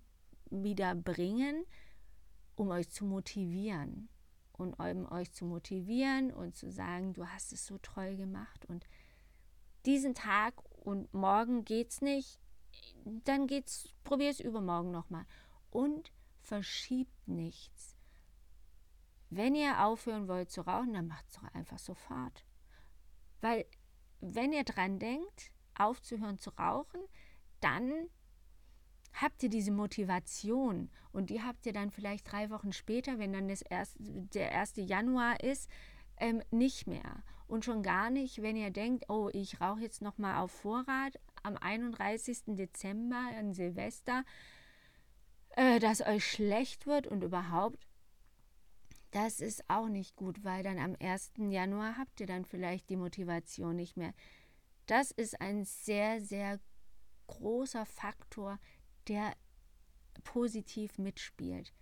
wieder 0.50 0.96
bringen, 0.96 1.66
um 2.56 2.70
euch 2.70 2.90
zu 2.90 3.06
motivieren. 3.06 4.10
Und 4.60 4.74
um 4.74 5.10
euch 5.10 5.32
zu 5.32 5.46
motivieren 5.46 6.34
und 6.34 6.54
zu 6.54 6.70
sagen, 6.70 7.14
du 7.14 7.26
hast 7.26 7.54
es 7.54 7.66
so 7.66 7.78
toll 7.78 8.18
gemacht 8.18 8.66
und 8.66 8.86
diesen 9.86 10.14
Tag 10.14 10.54
und 10.86 11.14
morgen 11.14 11.64
geht's 11.64 12.02
nicht, 12.02 12.42
dann 13.06 13.48
geht's, 13.48 13.94
probier 14.04 14.30
es 14.30 14.42
übermorgen 14.42 14.92
nochmal. 14.92 15.26
Und 15.72 16.12
verschiebt 16.42 17.26
nichts. 17.26 17.96
Wenn 19.30 19.56
ihr 19.56 19.86
aufhören 19.86 20.28
wollt 20.28 20.52
zu 20.52 20.60
rauchen, 20.60 20.92
dann 20.92 21.08
macht 21.08 21.30
es 21.30 21.36
doch 21.36 21.54
einfach 21.54 21.80
sofort. 21.80 22.44
Weil 23.40 23.66
wenn 24.20 24.52
ihr 24.52 24.66
dran 24.66 25.00
denkt, 25.00 25.54
aufzuhören 25.74 26.38
zu 26.38 26.50
rauchen, 26.50 27.00
dann 27.62 28.10
habt 29.14 29.44
ihr 29.44 29.50
diese 29.50 29.72
Motivation 29.72 30.90
und 31.12 31.30
die 31.30 31.42
habt 31.42 31.66
ihr 31.66 31.74
dann 31.74 31.92
vielleicht 31.92 32.32
drei 32.32 32.50
Wochen 32.50 32.72
später, 32.72 33.20
wenn 33.20 33.34
dann 33.34 33.48
das 33.48 33.62
erste, 33.62 33.98
der 34.00 34.58
1. 34.58 34.74
Januar 34.78 35.42
ist, 35.44 35.70
ähm, 36.18 36.42
nicht 36.52 36.88
mehr. 36.88 37.24
Und 37.48 37.66
schon 37.66 37.82
gar 37.82 38.10
nicht, 38.10 38.42
wenn 38.42 38.56
ihr 38.56 38.70
denkt, 38.70 39.10
oh, 39.10 39.30
ich 39.34 39.60
rauche 39.60 39.82
jetzt 39.82 40.02
nochmal 40.02 40.38
auf 40.38 40.52
Vorrat 40.52 41.20
am 41.42 41.58
31. 41.58 42.56
Dezember 42.56 43.22
an 43.38 43.54
Silvester, 43.54 44.24
äh, 45.56 45.80
dass 45.80 46.02
euch 46.02 46.26
schlecht 46.26 46.86
wird 46.86 47.08
und 47.08 47.24
überhaupt. 47.24 47.88
Das 49.12 49.42
ist 49.42 49.68
auch 49.68 49.88
nicht 49.88 50.16
gut, 50.16 50.44
weil 50.44 50.62
dann 50.62 50.78
am 50.78 50.96
1. 51.00 51.32
Januar 51.50 51.98
habt 51.98 52.20
ihr 52.20 52.28
dann 52.28 52.46
vielleicht 52.46 52.90
die 52.90 52.98
Motivation 52.98 53.76
nicht 53.76 53.98
mehr. 53.98 54.14
Das 54.86 55.10
ist 55.10 55.42
ein 55.42 55.66
sehr, 55.66 56.22
sehr 56.22 56.60
großer 57.26 57.86
Faktor, 57.86 58.60
der 59.10 59.34
positiv 60.24 60.98
mitspielt. 60.98 61.74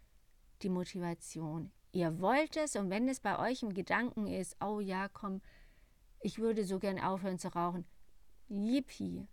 Die 0.61 0.69
Motivation. 0.69 1.71
Ihr 1.91 2.19
wollt 2.19 2.57
es 2.57 2.75
und 2.75 2.89
wenn 2.89 3.07
es 3.07 3.19
bei 3.19 3.37
euch 3.39 3.63
im 3.63 3.73
Gedanken 3.73 4.27
ist, 4.27 4.55
oh 4.63 4.79
ja, 4.79 5.07
komm, 5.09 5.41
ich 6.19 6.39
würde 6.39 6.65
so 6.65 6.79
gern 6.79 6.99
aufhören 6.99 7.39
zu 7.39 7.49
rauchen. 7.49 7.85
Yippie. 8.49 9.27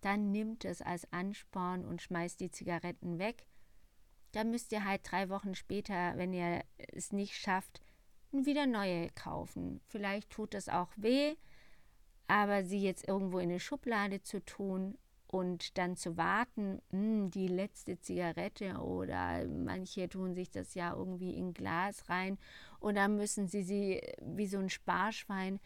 Dann 0.00 0.32
nimmt 0.32 0.64
es 0.64 0.82
als 0.82 1.10
Ansporn 1.12 1.84
und 1.84 2.02
schmeißt 2.02 2.40
die 2.40 2.50
Zigaretten 2.50 3.18
weg. 3.18 3.46
Dann 4.32 4.50
müsst 4.50 4.72
ihr 4.72 4.84
halt 4.84 5.00
drei 5.04 5.28
Wochen 5.28 5.54
später, 5.54 6.16
wenn 6.16 6.32
ihr 6.32 6.62
es 6.76 7.12
nicht 7.12 7.36
schafft, 7.36 7.80
wieder 8.32 8.66
neue 8.66 9.08
kaufen. 9.10 9.80
Vielleicht 9.86 10.30
tut 10.30 10.54
es 10.54 10.68
auch 10.68 10.90
weh, 10.96 11.36
aber 12.26 12.64
sie 12.64 12.80
jetzt 12.80 13.06
irgendwo 13.06 13.38
in 13.38 13.50
eine 13.50 13.60
Schublade 13.60 14.22
zu 14.22 14.44
tun 14.44 14.98
und 15.34 15.78
dann 15.78 15.96
zu 15.96 16.16
warten, 16.16 16.80
mh, 16.92 16.98
hm, 17.00 17.30
die 17.32 17.48
letzte 17.48 17.98
Zigarette 17.98 18.76
oder 18.76 19.44
manche 19.48 20.08
tun 20.08 20.32
sich 20.32 20.48
das 20.48 20.74
ja 20.74 20.94
irgendwie 20.94 21.34
in 21.34 21.52
Glas 21.52 22.08
rein 22.08 22.38
und 22.78 22.94
dann 22.94 23.16
müssen 23.16 23.48
sie 23.48 23.64
sie 23.64 24.00
wie 24.22 24.46
so 24.46 24.58
ein 24.58 24.70
Sparschwein 24.70 25.58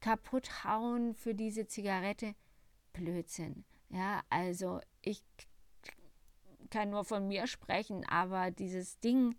kaputt 0.00 0.64
hauen 0.64 1.14
für 1.14 1.36
diese 1.36 1.68
Zigarette. 1.68 2.34
Blödsinn. 2.92 3.64
Ja, 3.90 4.22
also 4.28 4.80
ich 5.02 5.22
kann 6.70 6.90
nur 6.90 7.04
von 7.04 7.28
mir 7.28 7.46
sprechen, 7.46 8.04
aber 8.08 8.50
dieses 8.50 8.98
Ding, 8.98 9.36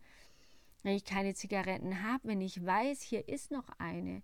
wenn 0.84 0.96
ich 0.96 1.04
keine 1.04 1.34
Zigaretten 1.34 2.04
habe, 2.04 2.30
wenn 2.30 2.40
ich 2.40 2.66
weiß, 2.66 3.02
hier 3.02 3.28
ist 3.28 3.52
noch 3.52 3.68
eine, 3.80 4.24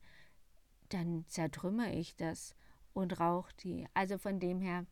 dann 0.87 1.25
zertrümmer 1.27 1.91
ich 1.91 2.15
das 2.15 2.55
und 2.93 3.19
rauche 3.19 3.53
die. 3.57 3.87
Also 3.93 4.17
von 4.17 4.39
dem 4.39 4.61
her, 4.61 4.85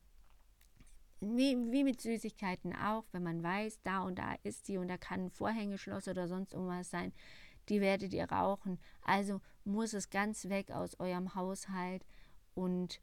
wie, 1.19 1.55
wie, 1.71 1.83
mit 1.83 2.01
Süßigkeiten 2.01 2.75
auch, 2.75 3.05
wenn 3.11 3.23
man 3.23 3.41
weiß, 3.41 3.81
da 3.83 4.01
und 4.01 4.19
da 4.19 4.35
ist 4.43 4.67
die 4.67 4.77
und 4.77 4.87
da 4.87 4.97
kann 4.97 5.25
ein 5.25 5.31
Vorhängeschloss 5.31 6.07
oder 6.07 6.27
sonst 6.27 6.53
irgendwas 6.53 6.89
sein, 6.89 7.13
die 7.69 7.81
werdet 7.81 8.13
ihr 8.13 8.31
rauchen. 8.31 8.79
Also 9.01 9.41
muss 9.63 9.93
es 9.93 10.09
ganz 10.09 10.47
weg 10.49 10.71
aus 10.71 10.99
eurem 10.99 11.35
Haushalt 11.35 12.05
und 12.53 13.01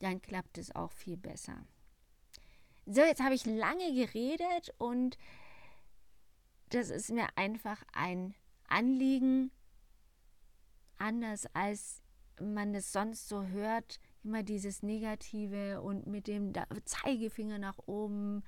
dann 0.00 0.20
klappt 0.20 0.58
es 0.58 0.74
auch 0.74 0.92
viel 0.92 1.16
besser. 1.16 1.66
So, 2.86 3.00
jetzt 3.00 3.22
habe 3.22 3.34
ich 3.34 3.46
lange 3.46 3.94
geredet 3.94 4.74
und 4.78 5.16
das 6.70 6.90
ist 6.90 7.10
mir 7.10 7.28
einfach 7.36 7.82
ein 7.92 8.34
Anliegen, 8.68 9.50
anders 10.98 11.46
als 11.54 12.02
man 12.40 12.74
es 12.74 12.92
sonst 12.92 13.28
so 13.28 13.44
hört, 13.46 14.00
immer 14.24 14.42
dieses 14.42 14.82
Negative 14.82 15.82
und 15.82 16.06
mit 16.06 16.26
dem 16.26 16.52
Zeigefinger 16.84 17.58
nach 17.58 17.78
oben, 17.86 18.42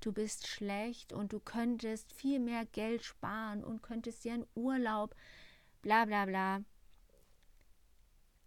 du 0.00 0.12
bist 0.12 0.46
schlecht 0.46 1.12
und 1.12 1.32
du 1.32 1.40
könntest 1.40 2.12
viel 2.12 2.40
mehr 2.40 2.66
Geld 2.66 3.04
sparen 3.04 3.62
und 3.62 3.82
könntest 3.82 4.24
dir 4.24 4.34
einen 4.34 4.46
Urlaub, 4.54 5.14
bla 5.82 6.04
bla 6.04 6.26
bla. 6.26 6.64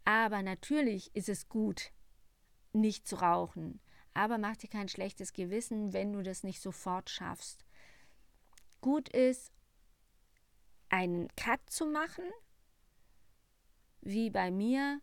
Aber 0.06 0.42
natürlich 0.42 1.16
ist 1.16 1.30
es 1.30 1.48
gut, 1.48 1.92
nicht 2.74 3.08
zu 3.08 3.16
rauchen. 3.16 3.80
Aber 4.14 4.38
mach 4.38 4.58
dir 4.58 4.68
kein 4.68 4.90
schlechtes 4.90 5.34
Gewissen, 5.34 5.94
wenn 5.94 6.14
du 6.14 6.22
das 6.22 6.44
nicht 6.44 6.62
sofort 6.62 7.10
schaffst. 7.10 7.66
Gut 8.82 9.10
ist, 9.10 9.52
einen 10.90 11.34
Cut 11.36 11.62
zu 11.70 11.86
machen, 11.86 12.26
wie 14.02 14.30
bei 14.30 14.52
mir, 14.52 15.02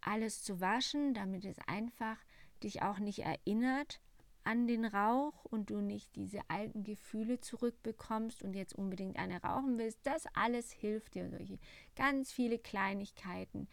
alles 0.00 0.42
zu 0.42 0.60
waschen, 0.60 1.14
damit 1.14 1.44
es 1.44 1.58
einfach 1.66 2.16
dich 2.62 2.82
auch 2.82 2.98
nicht 2.98 3.20
erinnert 3.20 4.00
an 4.44 4.66
den 4.66 4.86
Rauch 4.86 5.44
und 5.44 5.68
du 5.68 5.80
nicht 5.80 6.16
diese 6.16 6.40
alten 6.48 6.82
Gefühle 6.82 7.38
zurückbekommst 7.40 8.42
und 8.42 8.54
jetzt 8.54 8.74
unbedingt 8.74 9.18
eine 9.18 9.42
rauchen 9.42 9.76
willst. 9.76 9.98
Das 10.04 10.24
alles 10.32 10.72
hilft 10.72 11.14
dir, 11.14 11.28
solche 11.28 11.58
ganz 11.96 12.32
viele 12.32 12.58
Kleinigkeiten. 12.58 13.68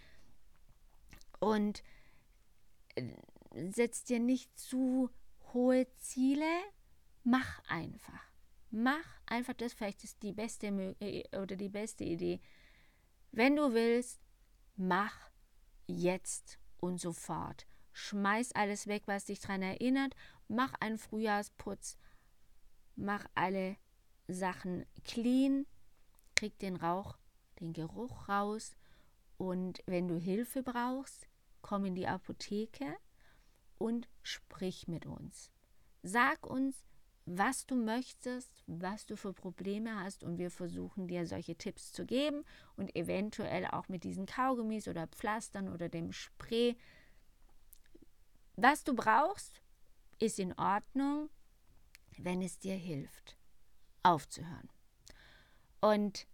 Und 1.40 1.82
äh, 2.96 3.08
setz 3.70 4.04
dir 4.04 4.20
nicht 4.20 4.58
zu 4.60 5.10
hohe 5.54 5.88
Ziele, 5.96 6.52
mach 7.24 7.62
einfach. 7.70 8.26
Mach 8.70 9.06
einfach 9.26 9.54
das, 9.54 9.74
vielleicht 9.74 10.04
ist 10.04 10.22
die 10.24 10.34
beste 10.34 10.68
äh, 11.00 11.24
oder 11.38 11.56
die 11.56 11.70
beste 11.70 12.04
Idee. 12.04 12.42
Wenn 13.32 13.56
du 13.56 13.74
willst, 13.74 14.20
mach 14.76 15.16
jetzt 15.88 16.60
und 16.78 17.00
sofort. 17.00 17.66
Schmeiß 17.94 18.54
alles 18.54 18.88
weg, 18.88 19.04
was 19.06 19.26
dich 19.26 19.40
daran 19.40 19.62
erinnert. 19.62 20.16
Mach 20.48 20.74
einen 20.80 20.98
Frühjahrsputz. 20.98 21.98
Mach 22.96 23.26
alle 23.36 23.78
Sachen 24.28 24.86
clean. 25.04 25.66
Krieg 26.36 26.58
den 26.60 26.76
Rauch, 26.76 27.18
den 27.60 27.74
Geruch 27.74 28.28
raus. 28.28 28.76
Und 29.38 29.82
wenn 29.86 30.08
du 30.08 30.18
Hilfe 30.18 30.64
brauchst, 30.64 31.28
komm 31.62 31.86
in 31.86 31.96
die 31.96 32.08
Apotheke 32.08 32.98
und 33.78 34.08
sprich 34.22 34.88
mit 34.88 35.06
uns. 35.06 35.52
Sag 36.04 36.46
uns, 36.46 36.86
was 37.26 37.66
du 37.66 37.76
möchtest, 37.76 38.64
was 38.68 39.06
du 39.06 39.18
für 39.18 39.34
Probleme 39.34 40.00
hast 40.04 40.24
und 40.24 40.38
wir 40.38 40.52
versuchen 40.52 41.08
dir 41.08 41.26
solche 41.26 41.56
Tipps 41.56 41.92
zu 41.92 42.06
geben 42.06 42.46
und 42.78 42.96
eventuell 42.96 43.66
auch 43.66 43.88
mit 43.88 44.04
diesen 44.04 44.28
Kaugummis 44.28 44.88
oder 44.88 45.08
Pflastern 45.08 45.70
oder 45.70 45.90
dem 45.90 46.12
Spray. 46.12 46.78
Was 48.56 48.84
du 48.84 48.94
brauchst, 48.94 49.62
ist 50.20 50.40
in 50.40 50.54
Ordnung, 50.54 51.30
wenn 52.18 52.42
es 52.42 52.60
dir 52.60 52.76
hilft, 52.76 53.38
aufzuhören. 54.04 54.70
Und 55.82 56.28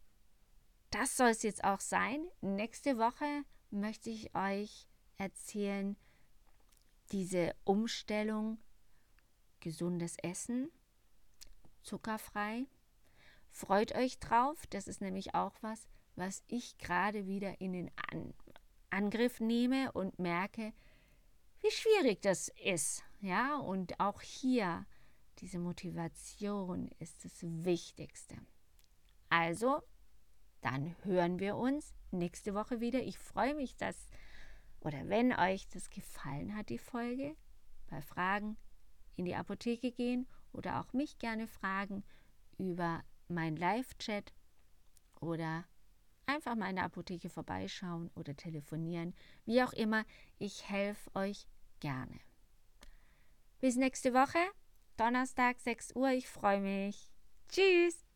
das 0.92 1.16
soll 1.16 1.30
es 1.30 1.42
jetzt 1.42 1.64
auch 1.64 1.80
sein. 1.80 2.28
Nächste 2.42 2.98
Woche 2.98 3.44
möchte 3.70 4.10
ich 4.10 4.36
euch 4.36 4.88
erzählen, 5.18 5.96
diese 7.14 7.56
Umstellung 7.64 8.58
gesundes 9.62 10.18
Essen 10.22 10.70
zuckerfrei. 11.84 12.66
Freut 13.50 13.94
euch 13.96 14.20
drauf, 14.20 14.66
das 14.70 14.88
ist 14.88 15.02
nämlich 15.02 15.36
auch 15.36 15.54
was, 15.62 15.88
was 16.16 16.44
ich 16.48 16.78
gerade 16.78 17.28
wieder 17.28 17.60
in 17.60 17.74
den 17.74 17.92
An 18.12 18.34
Angriff 18.94 19.40
nehme 19.40 19.92
und 19.94 20.20
merke, 20.20 20.74
wie 21.62 21.72
schwierig 21.72 22.22
das 22.22 22.50
ist. 22.64 23.04
Ja, 23.22 23.58
und 23.58 24.00
auch 24.02 24.22
hier, 24.22 24.86
diese 25.40 25.60
Motivation 25.60 26.90
ist 27.00 27.24
das 27.24 27.38
Wichtigste. 27.42 28.36
Also, 29.30 29.82
dann 30.60 30.96
hören 31.04 31.40
wir 31.40 31.56
uns 31.56 31.94
nächste 32.12 32.54
Woche 32.54 32.82
wieder. 32.82 33.02
Ich 33.02 33.18
freue 33.18 33.56
mich, 33.56 33.78
dass, 33.78 34.10
oder 34.82 35.08
wenn 35.08 35.32
euch 35.32 35.70
das 35.70 35.90
gefallen 35.90 36.56
hat, 36.56 36.68
die 36.68 36.78
Folge, 36.78 37.38
bei 37.88 38.02
Fragen 38.02 38.58
in 39.16 39.26
die 39.26 39.36
Apotheke 39.36 39.92
gehen 39.92 40.28
oder 40.54 40.80
auch 40.80 40.94
mich 40.94 41.18
gerne 41.20 41.48
fragen 41.48 42.04
über 42.58 43.04
mein 43.28 43.56
Live-Chat 43.56 44.34
oder 45.20 45.66
einfach 46.26 46.56
mal 46.56 46.70
in 46.70 46.76
der 46.76 46.86
Apotheke 46.86 47.30
vorbeischauen 47.30 48.10
oder 48.16 48.36
telefonieren. 48.36 49.14
Wie 49.46 49.64
auch 49.64 49.74
immer, 49.74 50.06
ich 50.40 50.70
helfe 50.70 51.10
euch 51.16 51.48
gerne. 51.80 52.20
Bis 53.60 53.76
nächste 53.76 54.14
Woche, 54.14 54.40
Donnerstag 54.98 55.60
6 55.60 55.96
Uhr. 55.96 56.10
Ich 56.10 56.28
freue 56.28 56.62
mich. 56.62 57.12
Tschüss. 57.50 58.11